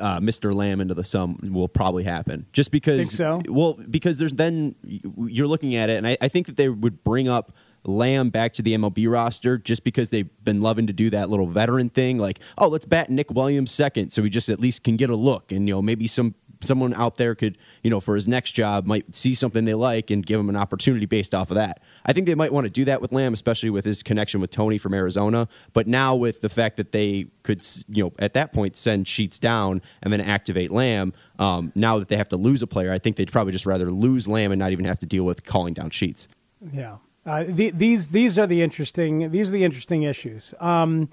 [0.00, 0.52] uh, Mr.
[0.52, 2.46] Lamb into the sun will probably happen.
[2.52, 3.52] Just because, Think so?
[3.52, 7.04] well, because there's then you're looking at it, and I, I think that they would
[7.04, 7.52] bring up
[7.84, 11.46] Lamb back to the MLB roster just because they've been loving to do that little
[11.46, 14.96] veteran thing, like, oh, let's bat Nick Williams second, so we just at least can
[14.96, 18.14] get a look, and you know maybe some someone out there could, you know, for
[18.14, 21.50] his next job might see something they like and give him an opportunity based off
[21.50, 21.80] of that.
[22.04, 24.50] I think they might want to do that with Lamb, especially with his connection with
[24.50, 25.48] Tony from Arizona.
[25.72, 29.38] But now with the fact that they could, you know, at that point send Sheets
[29.38, 32.98] down and then activate Lamb, um, now that they have to lose a player, I
[32.98, 35.74] think they'd probably just rather lose Lamb and not even have to deal with calling
[35.74, 36.28] down Sheets.
[36.72, 36.96] Yeah.
[37.26, 40.54] Uh, the, these these are the interesting these are the interesting issues.
[40.60, 41.10] Um,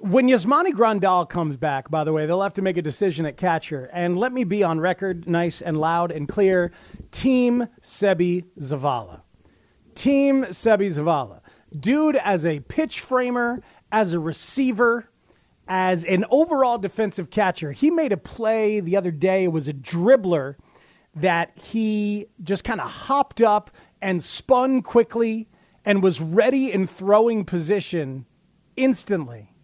[0.00, 3.36] when Yasmani Grandal comes back, by the way, they'll have to make a decision at
[3.36, 3.90] catcher.
[3.92, 6.72] And let me be on record, nice and loud and clear.
[7.10, 9.20] Team Seby Zavala.
[9.94, 11.40] Team Seby Zavala.
[11.78, 15.10] Dude, as a pitch framer, as a receiver,
[15.68, 19.44] as an overall defensive catcher, he made a play the other day.
[19.44, 20.56] It was a dribbler
[21.14, 23.70] that he just kind of hopped up
[24.04, 25.48] and spun quickly
[25.82, 28.26] and was ready in throwing position
[28.76, 29.54] instantly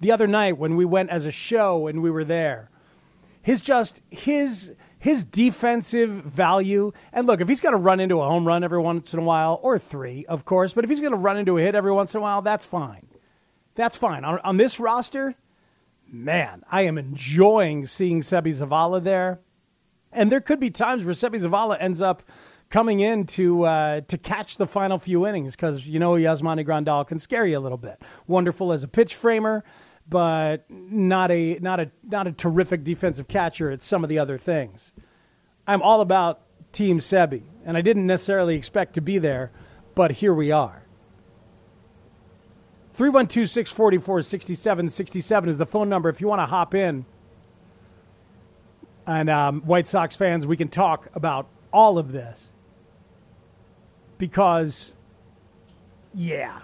[0.00, 2.70] the other night when we went as a show and we were there.
[3.40, 6.92] His just his his defensive value.
[7.12, 9.22] And look, if he's going to run into a home run every once in a
[9.22, 11.92] while, or three, of course, but if he's going to run into a hit every
[11.92, 13.06] once in a while, that's fine.
[13.76, 14.24] That's fine.
[14.24, 15.36] On, on this roster,
[16.10, 19.40] man, I am enjoying seeing Seby Zavala there.
[20.12, 22.24] And there could be times where Seby Zavala ends up
[22.70, 27.06] coming in to uh, to catch the final few innings because you know Yasmani Grandal
[27.06, 28.00] can scare you a little bit.
[28.26, 29.64] Wonderful as a pitch framer
[30.10, 34.36] but not a not a not a terrific defensive catcher at some of the other
[34.36, 34.92] things.
[35.66, 36.40] I'm all about
[36.72, 39.52] Team Seby, and I didn't necessarily expect to be there,
[39.94, 40.82] but here we are.
[42.94, 47.06] 312 644 6767 is the phone number if you want to hop in.
[49.06, 52.50] And um, White Sox fans, we can talk about all of this.
[54.20, 54.96] Because,
[56.14, 56.60] yeah,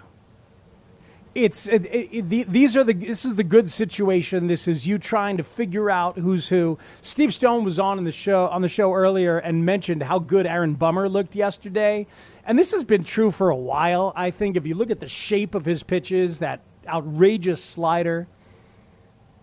[1.33, 4.45] it's it, it, the, these are the this is the good situation.
[4.45, 6.77] This is you trying to figure out who's who.
[7.01, 10.45] Steve Stone was on in the show on the show earlier and mentioned how good
[10.45, 12.05] Aaron Bummer looked yesterday,
[12.45, 14.13] and this has been true for a while.
[14.15, 18.27] I think if you look at the shape of his pitches, that outrageous slider,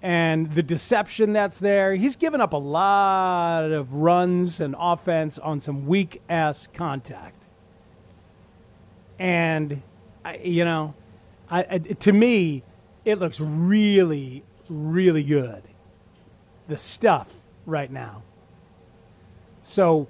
[0.03, 5.61] and the deception that's there, he's given up a lot of runs and offense on
[5.61, 7.44] some weak ass contact,
[9.19, 9.83] and
[10.25, 10.95] I, you know
[11.51, 12.63] I, I, to me,
[13.05, 15.63] it looks really, really good.
[16.69, 17.29] The stuff
[17.67, 18.23] right now.
[19.63, 20.09] So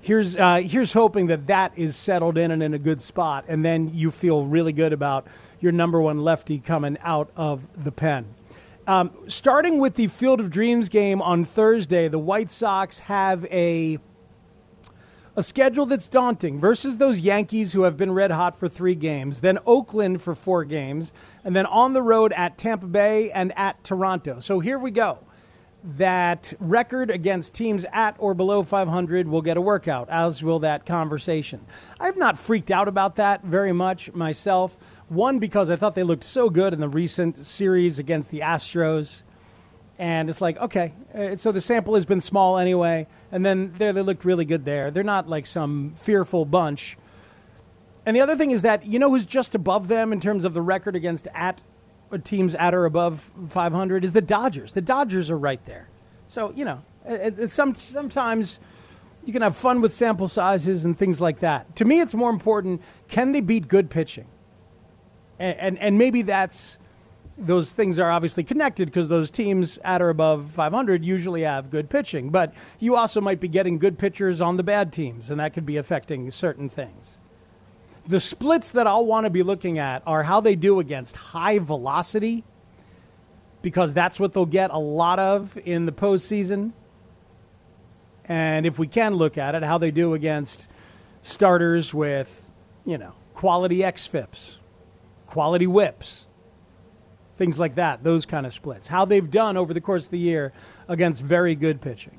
[0.00, 3.64] here's uh, here's hoping that that is settled in and in a good spot, and
[3.64, 5.26] then you feel really good about
[5.60, 8.26] your number one lefty coming out of the pen.
[8.86, 13.98] Um, starting with the Field of Dreams game on Thursday, the White Sox have a
[15.34, 19.40] a schedule that's daunting versus those Yankees who have been red hot for three games,
[19.40, 21.12] then Oakland for four games,
[21.44, 24.40] and then on the road at Tampa Bay and at Toronto.
[24.40, 25.18] So here we go.
[25.84, 30.86] That record against teams at or below 500 will get a workout, as will that
[30.86, 31.60] conversation.
[31.98, 34.76] I've not freaked out about that very much myself.
[35.08, 39.22] One, because I thought they looked so good in the recent series against the Astros
[39.98, 43.06] And it's like, okay, uh, so the sample has been small anyway.
[43.30, 44.90] And then they looked really good there.
[44.90, 46.96] They're not like some fearful bunch.
[48.04, 50.54] And the other thing is that you know who's just above them in terms of
[50.54, 51.60] the record against at
[52.10, 54.72] uh, teams at or above 500 is the Dodgers.
[54.72, 55.88] The Dodgers are right there.
[56.26, 58.58] So you know, it, it, some sometimes
[59.24, 61.76] you can have fun with sample sizes and things like that.
[61.76, 64.26] To me, it's more important: can they beat good pitching?
[65.38, 66.78] And and, and maybe that's
[67.38, 71.88] those things are obviously connected because those teams at or above 500 usually have good
[71.88, 72.30] pitching.
[72.30, 75.66] But you also might be getting good pitchers on the bad teams, and that could
[75.66, 77.16] be affecting certain things.
[78.06, 81.58] The splits that I'll want to be looking at are how they do against high
[81.58, 82.44] velocity,
[83.62, 86.72] because that's what they'll get a lot of in the postseason.
[88.24, 90.68] And if we can look at it, how they do against
[91.22, 92.42] starters with,
[92.84, 94.58] you know, quality XFIPs,
[95.26, 96.26] quality WHIPs,
[97.36, 98.88] things like that, those kind of splits.
[98.88, 100.52] How they've done over the course of the year
[100.88, 102.18] against very good pitching.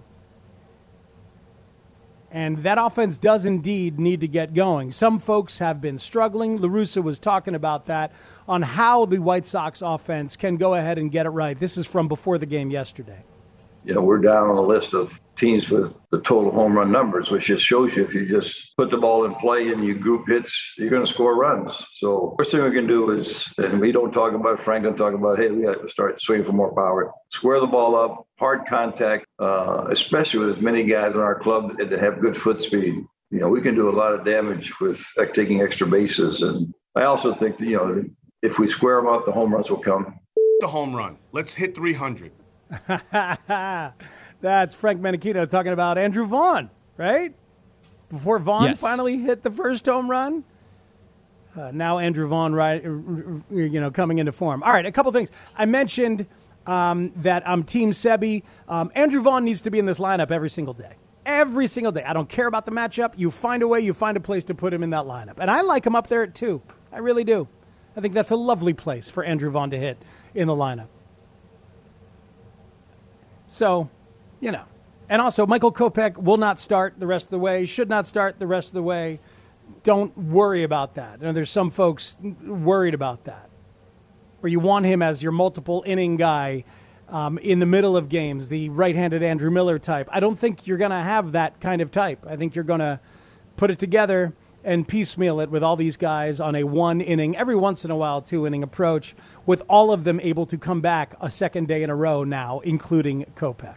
[2.31, 4.89] And that offense does indeed need to get going.
[4.89, 6.57] Some folks have been struggling.
[6.57, 8.11] LaRussa was talking about that
[8.47, 11.57] on how the White Sox offense can go ahead and get it right.
[11.57, 13.23] This is from before the game yesterday.
[13.85, 17.31] You know, we're down on the list of teams with the total home run numbers,
[17.31, 20.27] which just shows you if you just put the ball in play and you group
[20.27, 21.85] hits, you're going to score runs.
[21.93, 25.13] So first thing we can do is, and we don't talk about Frank, don't talk
[25.13, 27.11] about, hey, we got to start swinging for more power.
[27.31, 31.77] Square the ball up, hard contact, uh, especially with as many guys in our club
[31.77, 33.03] that have good foot speed.
[33.31, 35.03] You know, we can do a lot of damage with
[35.33, 36.41] taking extra bases.
[36.41, 38.05] And I also think you know,
[38.41, 40.19] if we square them up, the home runs will come.
[40.59, 41.17] The home run.
[41.31, 42.31] Let's hit 300.
[44.41, 47.33] That's Frank Menechino talking about Andrew Vaughn, right?
[48.09, 48.81] Before Vaughn Yes.
[48.81, 50.43] finally hit the first home run.
[51.55, 54.63] Uh, now Andrew Vaughn, right, you know, coming into form.
[54.63, 55.31] All right, a couple things.
[55.55, 56.25] I mentioned
[56.65, 58.43] um, that I'm Team Seby.
[58.67, 60.95] Um, Andrew Vaughn needs to be in this lineup every single day.
[61.25, 62.03] Every single day.
[62.03, 63.13] I don't care about the matchup.
[63.15, 63.79] You find a way.
[63.81, 66.07] You find a place to put him in that lineup, and I like him up
[66.07, 66.61] there at two.
[66.91, 67.47] I really do.
[67.95, 69.97] I think that's a lovely place for Andrew Vaughn to hit
[70.33, 70.87] in the lineup.
[73.53, 73.87] So,
[74.39, 74.63] you know.
[75.09, 78.39] And also, Michael Kopech will not start the rest of the way, should not start
[78.39, 79.19] the rest of the way.
[79.83, 81.21] Don't worry about that.
[81.21, 83.49] And there's some folks worried about that,
[84.39, 86.63] where you want him as your multiple inning guy
[87.09, 90.09] um, in the middle of games, the right handed Andrew Miller type.
[90.11, 92.25] I don't think you're going to have that kind of type.
[92.27, 92.99] I think you're going to
[93.55, 94.33] put it together
[94.63, 97.95] and piecemeal it with all these guys on a one inning, every once in a
[97.95, 101.83] while, two inning approach, with all of them able to come back a second day
[101.83, 103.75] in a row now, including Kopech.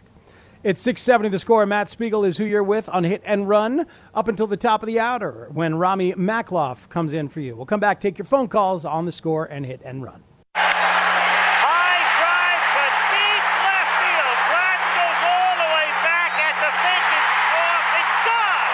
[0.63, 1.65] It's 670 the score.
[1.65, 4.87] Matt Spiegel is who you're with on Hit and Run up until the top of
[4.87, 7.55] the hour when Rami Makloff comes in for you.
[7.55, 10.23] We'll come back, take your phone calls on the score and Hit and Run.
[10.55, 12.83] High drive to
[13.13, 14.37] deep left field.
[14.49, 17.09] Gladden goes all the way back at the fence.
[17.15, 17.85] It's off.
[18.01, 18.73] It's gone.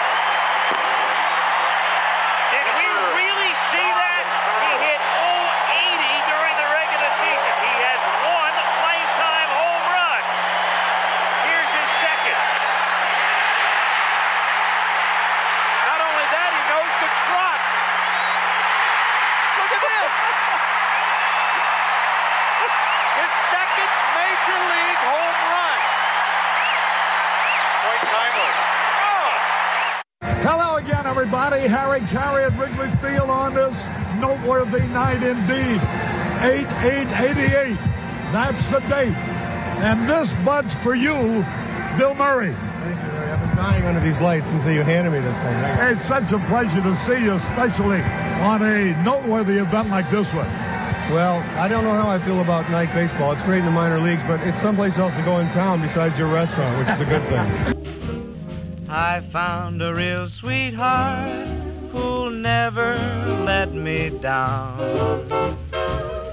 [2.48, 4.24] Did we really see that?
[4.64, 7.52] He hit 080 during the regular season.
[7.60, 10.24] He has one lifetime home run.
[11.44, 12.40] Here's his second.
[15.84, 17.64] Not only that, he knows the trot.
[19.60, 20.14] Look at this.
[23.14, 25.80] His second major league home run.
[27.84, 28.52] Quite timely.
[30.42, 31.60] Hello again, everybody.
[31.68, 33.76] Harry Caray at Wrigley Field on this
[34.20, 35.80] noteworthy night indeed.
[36.42, 37.76] 8888.
[38.32, 39.14] That's the date.
[39.82, 41.44] And this bud's for you,
[41.98, 42.52] Bill Murray.
[42.54, 43.30] Thank you, Larry.
[43.30, 45.96] I've been dying under these lights until you handed me this thing.
[45.96, 48.02] It's such a pleasure to see you, especially
[48.42, 50.46] on a noteworthy event like this one.
[51.12, 53.32] Well, I don't know how I feel about night baseball.
[53.32, 56.18] It's great in the minor leagues, but it's someplace else to go in town besides
[56.18, 58.86] your restaurant, which is a good thing.
[58.88, 62.96] I found a real sweetheart who'll never
[63.46, 65.28] let me down.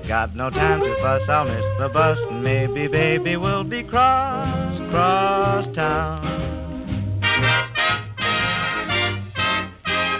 [0.08, 2.20] Got no time to fuss, I'll miss the bus.
[2.32, 6.42] Maybe baby will be cross, cross town.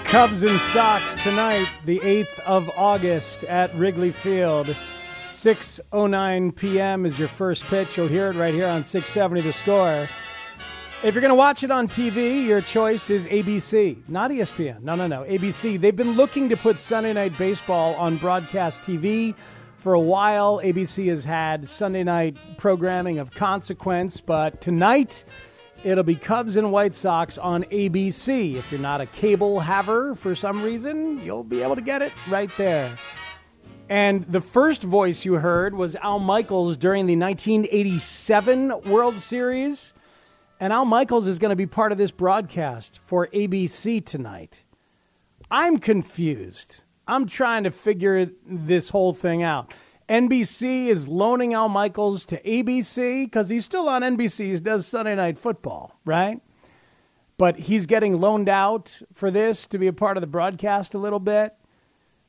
[0.06, 4.76] Cubs and Sox tonight, the 8th of August at Wrigley Field.
[5.30, 7.06] 6:09 p.m.
[7.06, 7.98] is your first pitch.
[7.98, 10.08] You'll hear it right here on 670 The Score.
[11.04, 14.84] If you're going to watch it on TV, your choice is ABC, not ESPN.
[14.84, 15.24] No, no, no.
[15.24, 15.82] ABC.
[15.82, 19.34] They've been looking to put Sunday Night Baseball on broadcast TV
[19.78, 20.62] for a while.
[20.64, 25.26] ABC has had Sunday night programming of consequence, but tonight
[25.84, 28.54] it'll be Cubs and White Sox on ABC.
[28.58, 32.14] If you're not a cable haver for some reason, you'll be able to get it
[32.30, 32.96] right there.
[33.90, 39.94] And the first voice you heard was Al Michaels during the 1987 World Series.
[40.62, 44.64] And Al Michaels is going to be part of this broadcast for ABC tonight.
[45.50, 46.84] I'm confused.
[47.08, 49.74] I'm trying to figure this whole thing out.
[50.08, 54.52] NBC is loaning Al Michaels to ABC because he's still on NBC.
[54.52, 56.40] He does Sunday Night Football, right?
[57.40, 61.00] But he's getting loaned out for this to be a part of the broadcast a
[61.00, 61.56] little bit.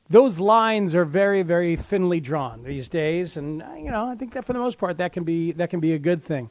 [0.09, 4.43] Those lines are very, very thinly drawn these days, and you know I think that
[4.43, 6.49] for the most part that can be that can be a good thing.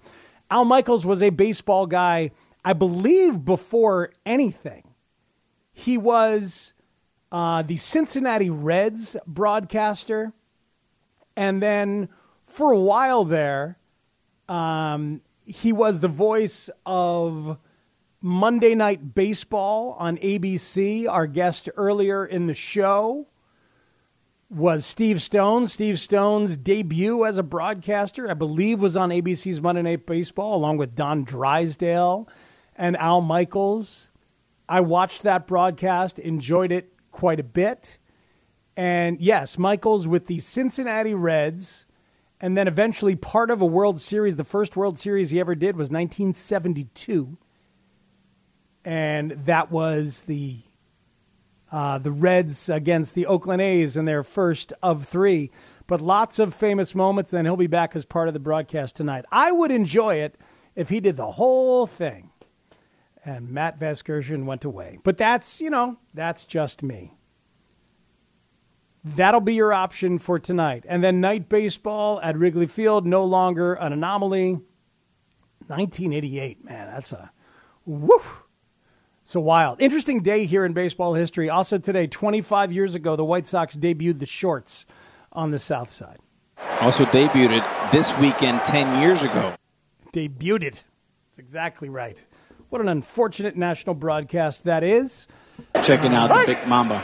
[0.53, 2.31] Al Michaels was a baseball guy,
[2.63, 4.85] I believe, before anything.
[5.73, 6.75] He was
[7.33, 10.35] uh, the Cincinnati Reds broadcaster.
[11.35, 12.11] And then
[12.45, 13.79] for a while there,
[14.47, 17.57] um, he was the voice of
[18.21, 21.09] Monday Night Baseball on ABC.
[21.09, 23.27] Our guest earlier in the show
[24.53, 25.67] was Steve Stone.
[25.67, 30.77] Steve Stone's debut as a broadcaster, I believe, was on ABC's Monday Night Baseball, along
[30.77, 32.29] with Don Drysdale
[32.77, 34.11] and Al Michaels.
[34.69, 37.99] I watched that broadcast, enjoyed it quite a bit.
[38.77, 41.87] And yes, Michaels with the Cincinnati Reds,
[42.41, 44.37] and then eventually part of a World Series.
[44.37, 47.39] The first World Series he ever did was 1972.
[48.85, 50.63] And that was the
[51.73, 55.51] uh, the Reds against the Oakland A's in their first of three.
[55.87, 57.31] But lots of famous moments.
[57.31, 59.25] Then he'll be back as part of the broadcast tonight.
[59.33, 60.37] I would enjoy it
[60.77, 62.31] if he did the whole thing.
[63.25, 64.99] And Matt Vasgersian went away.
[65.03, 67.15] But that's, you know, that's just me.
[69.05, 70.85] That'll be your option for tonight.
[70.89, 74.61] And then night baseball at Wrigley Field, no longer an anomaly.
[75.69, 77.33] 1988, man, that's a
[77.87, 78.42] woof.
[79.33, 79.81] So wild.
[79.81, 81.49] Interesting day here in baseball history.
[81.49, 84.85] Also today, 25 years ago, the White Sox debuted the shorts
[85.33, 86.19] on the South Side.
[86.83, 89.55] Also debuted this weekend 10 years ago.
[90.13, 90.83] Debuted.
[91.31, 92.23] That's exactly right.
[92.69, 95.27] What an unfortunate national broadcast that is.
[95.83, 97.03] Checking out the Big Mamba.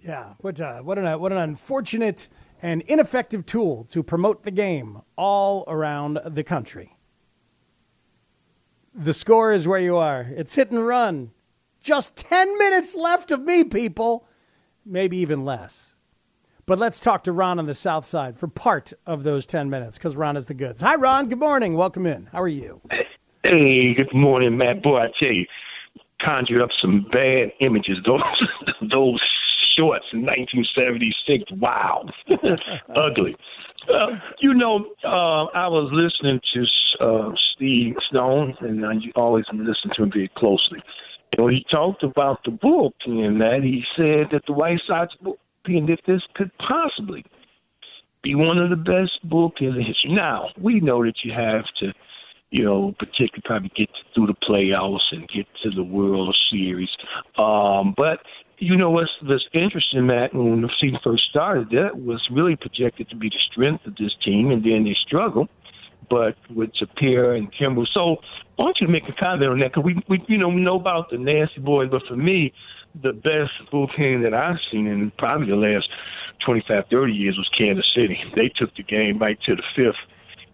[0.00, 2.28] Yeah, what, uh, what, an, what an unfortunate
[2.62, 6.96] and ineffective tool to promote the game all around the country.
[8.94, 10.26] The score is where you are.
[10.34, 11.32] It's hit and run.
[11.80, 14.26] Just 10 minutes left of me, people.
[14.84, 15.94] Maybe even less.
[16.66, 19.96] But let's talk to Ron on the south side for part of those 10 minutes
[19.96, 20.80] because Ron is the goods.
[20.82, 21.28] Hi, Ron.
[21.28, 21.74] Good morning.
[21.74, 22.26] Welcome in.
[22.32, 22.80] How are you?
[23.42, 24.82] Hey, good morning, Matt.
[24.82, 25.46] Boy, I tell you,
[26.22, 27.96] conjured up some bad images.
[28.06, 28.20] Those
[28.92, 29.20] those
[29.78, 31.44] shorts in 1976.
[31.58, 32.06] Wow,
[32.94, 33.34] ugly.
[33.88, 36.66] Uh, you know, uh, I was listening to
[37.04, 40.80] uh, Steve Stone, and I always listen to him very closely.
[41.32, 43.38] You know, he talked about the bullpen.
[43.38, 47.24] That he said that the White Sox bullpen, that this could possibly
[48.22, 50.12] be one of the best bullpens in history.
[50.12, 51.92] Now we know that you have to
[52.50, 56.88] you know, particularly probably get through the playoffs and get to the World Series.
[57.38, 58.20] Um, but
[58.58, 63.08] you know what's what's interesting, Matt, when the season first started, that was really projected
[63.10, 65.48] to be the strength of this team, and then they struggled.
[66.10, 68.16] But with Sapir and Kimbrel, so
[68.58, 70.60] I want you to make a comment on that because we, we, you know, we
[70.60, 72.52] know about the nasty boys, but for me,
[73.02, 75.88] the best bullpen that I've seen in probably the last
[76.44, 78.18] 25, 30 years was Kansas City.
[78.36, 79.94] They took the game right to the fifth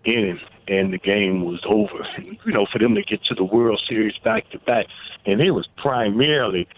[0.05, 0.39] inning,
[0.69, 2.07] and the game was over.
[2.19, 4.87] You know, for them to get to the World Series back to back,
[5.25, 6.69] and it was primarily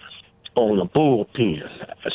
[0.55, 1.63] on a bullpen.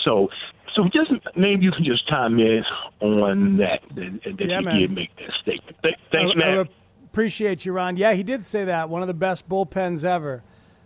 [0.05, 0.29] So,
[0.75, 2.63] so just maybe you can just chime in
[3.01, 4.79] on that that, that Yeah, you man.
[4.79, 5.77] did make that statement.
[5.83, 6.69] Th- thanks, I, I man.
[7.05, 7.97] appreciate you, Ron.
[7.97, 8.89] Yeah, he did say that.
[8.89, 10.43] One of the best bullpens ever.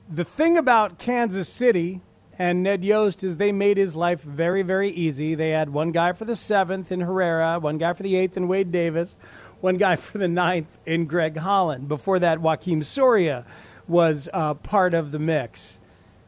[0.09, 2.01] The thing about Kansas City
[2.39, 5.35] and Ned Yost is they made his life very, very easy.
[5.35, 8.47] They had one guy for the seventh in Herrera, one guy for the eighth in
[8.47, 9.17] Wade Davis,
[9.59, 11.87] one guy for the ninth in Greg Holland.
[11.87, 13.45] Before that, Joakim Soria
[13.87, 15.79] was uh, part of the mix.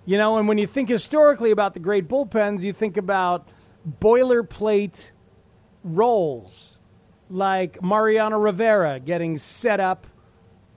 [0.09, 3.47] You know, and when you think historically about the great bullpens, you think about
[4.01, 5.11] boilerplate
[5.83, 6.79] roles
[7.29, 10.07] like Mariano Rivera getting set up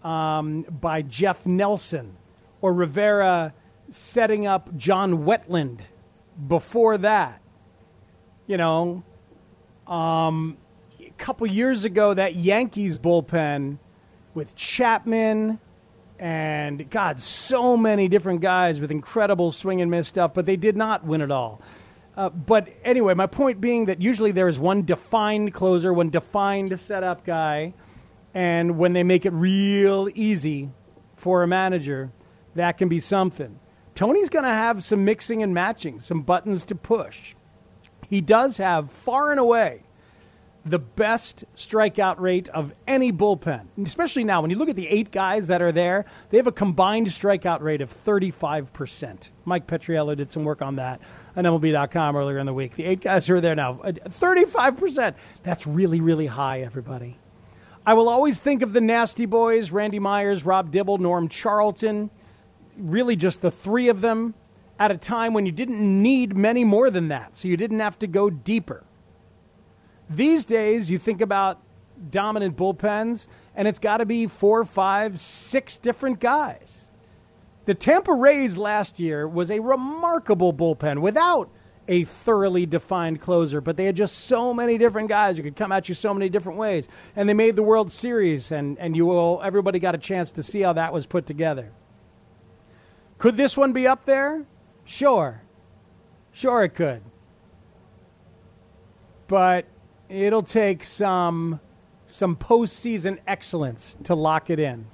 [0.04, 2.18] um, by Jeff Nelson,
[2.60, 3.54] or Rivera
[3.88, 5.80] setting up John Wetteland
[6.46, 7.40] before that.
[8.46, 9.02] You know,
[9.86, 10.58] um,
[11.00, 13.78] a couple years ago, that Yankees bullpen
[14.34, 15.58] with Chapman
[16.22, 20.76] and God, so many different guys with incredible swing and miss stuff, but they did
[20.76, 21.60] not win it all.
[22.16, 26.78] Uh, but anyway, my point being that usually there is one defined closer, one defined
[26.78, 27.74] setup guy,
[28.34, 30.70] and when they make it real easy
[31.16, 32.12] for a manager,
[32.54, 33.58] that can be something.
[33.96, 37.34] Tony's going to have some mixing and matching, some buttons to push.
[38.08, 39.82] He does have far and away
[40.64, 45.10] the best strikeout rate of any bullpen, especially now when you look at the eight
[45.10, 49.30] guys that are there, they have a combined strikeout rate of 35%.
[49.44, 51.00] Mike Petriello did some work on that
[51.36, 52.76] on MLB.com earlier in the week.
[52.76, 55.14] The eight guys who are there now, uh, 35%.
[55.42, 57.18] That's really, really high, everybody.
[57.84, 62.10] I will always think of the Nasty Boys, Randy Myers, Rob Dibble, Norm Charlton,
[62.76, 64.34] really just the three of them
[64.78, 67.98] at a time when you didn't need many more than that, so you didn't have
[67.98, 68.84] to go deeper.
[70.16, 71.60] These days, you think about
[72.10, 76.88] dominant bullpens, and it's got to be four, five, six different guys.
[77.64, 81.48] The Tampa Rays last year was a remarkable bullpen without
[81.88, 85.72] a thoroughly defined closer, but they had just so many different guys who could come
[85.72, 86.88] at you so many different ways.
[87.16, 90.42] And they made the World Series, and, and you all, everybody got a chance to
[90.42, 91.72] see how that was put together.
[93.18, 94.44] Could this one be up there?
[94.84, 95.42] Sure.
[96.32, 97.02] Sure, it could.
[99.28, 99.66] But
[100.12, 101.60] it'll take some
[102.06, 104.84] some postseason excellence to lock it in.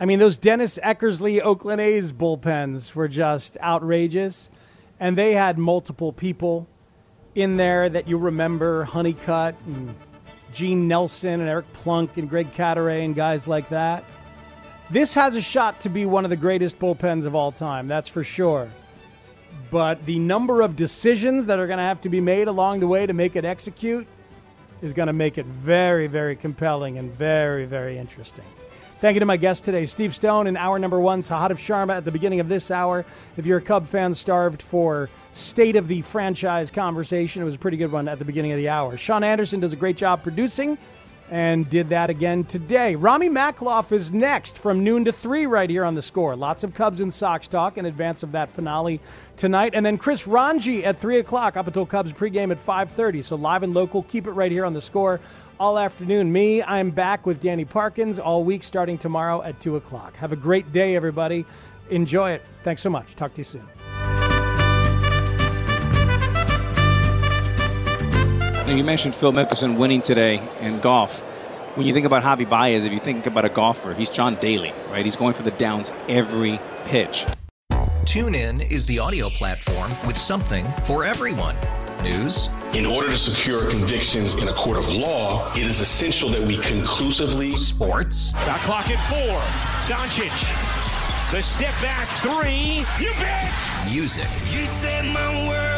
[0.00, 4.48] I mean, those Dennis Eckersley Oakland A's bullpens were just outrageous,
[4.98, 6.66] and they had multiple people
[7.34, 9.94] in there that you remember Honeycutt and
[10.52, 14.04] Gene Nelson and Eric Plunk and Greg Cadaret and guys like that.
[14.90, 18.08] This has a shot to be one of the greatest bullpens of all time, that's
[18.08, 18.70] for sure
[19.70, 22.86] but the number of decisions that are going to have to be made along the
[22.86, 24.06] way to make it execute
[24.80, 28.44] is going to make it very, very compelling and very, very interesting.
[28.98, 32.04] Thank you to my guest today, Steve Stone, in hour number one, Sahadev Sharma at
[32.04, 33.06] the beginning of this hour.
[33.36, 37.58] If you're a Cub fan starved for state of the franchise conversation, it was a
[37.58, 38.96] pretty good one at the beginning of the hour.
[38.96, 40.76] Sean Anderson does a great job producing
[41.30, 42.94] and did that again today.
[42.94, 46.36] Rami Makloff is next from noon to 3 right here on the score.
[46.36, 49.00] Lots of Cubs and Sox talk in advance of that finale
[49.36, 49.72] tonight.
[49.74, 53.22] And then Chris Rongey at 3 o'clock up until Cubs pregame at 5.30.
[53.24, 55.20] So live and local, keep it right here on the score
[55.60, 56.32] all afternoon.
[56.32, 60.16] Me, I'm back with Danny Parkins all week starting tomorrow at 2 o'clock.
[60.16, 61.44] Have a great day, everybody.
[61.90, 62.42] Enjoy it.
[62.64, 63.14] Thanks so much.
[63.16, 63.77] Talk to you soon.
[68.68, 71.20] Now, you mentioned Phil Mickelson winning today in golf.
[71.74, 74.74] When you think about Javy Baez, if you think about a golfer, he's John Daly,
[74.90, 75.06] right?
[75.06, 77.24] He's going for the downs every pitch.
[78.02, 81.56] TuneIn is the audio platform with something for everyone.
[82.02, 82.50] News.
[82.74, 86.58] In order to secure convictions in a court of law, it is essential that we
[86.58, 87.56] conclusively.
[87.56, 88.32] Sports.
[88.32, 89.40] Got clock at four.
[89.88, 91.32] Doncic.
[91.32, 92.84] The step back three.
[93.02, 93.50] You bet.
[93.90, 94.24] Music.
[94.52, 95.77] You set my world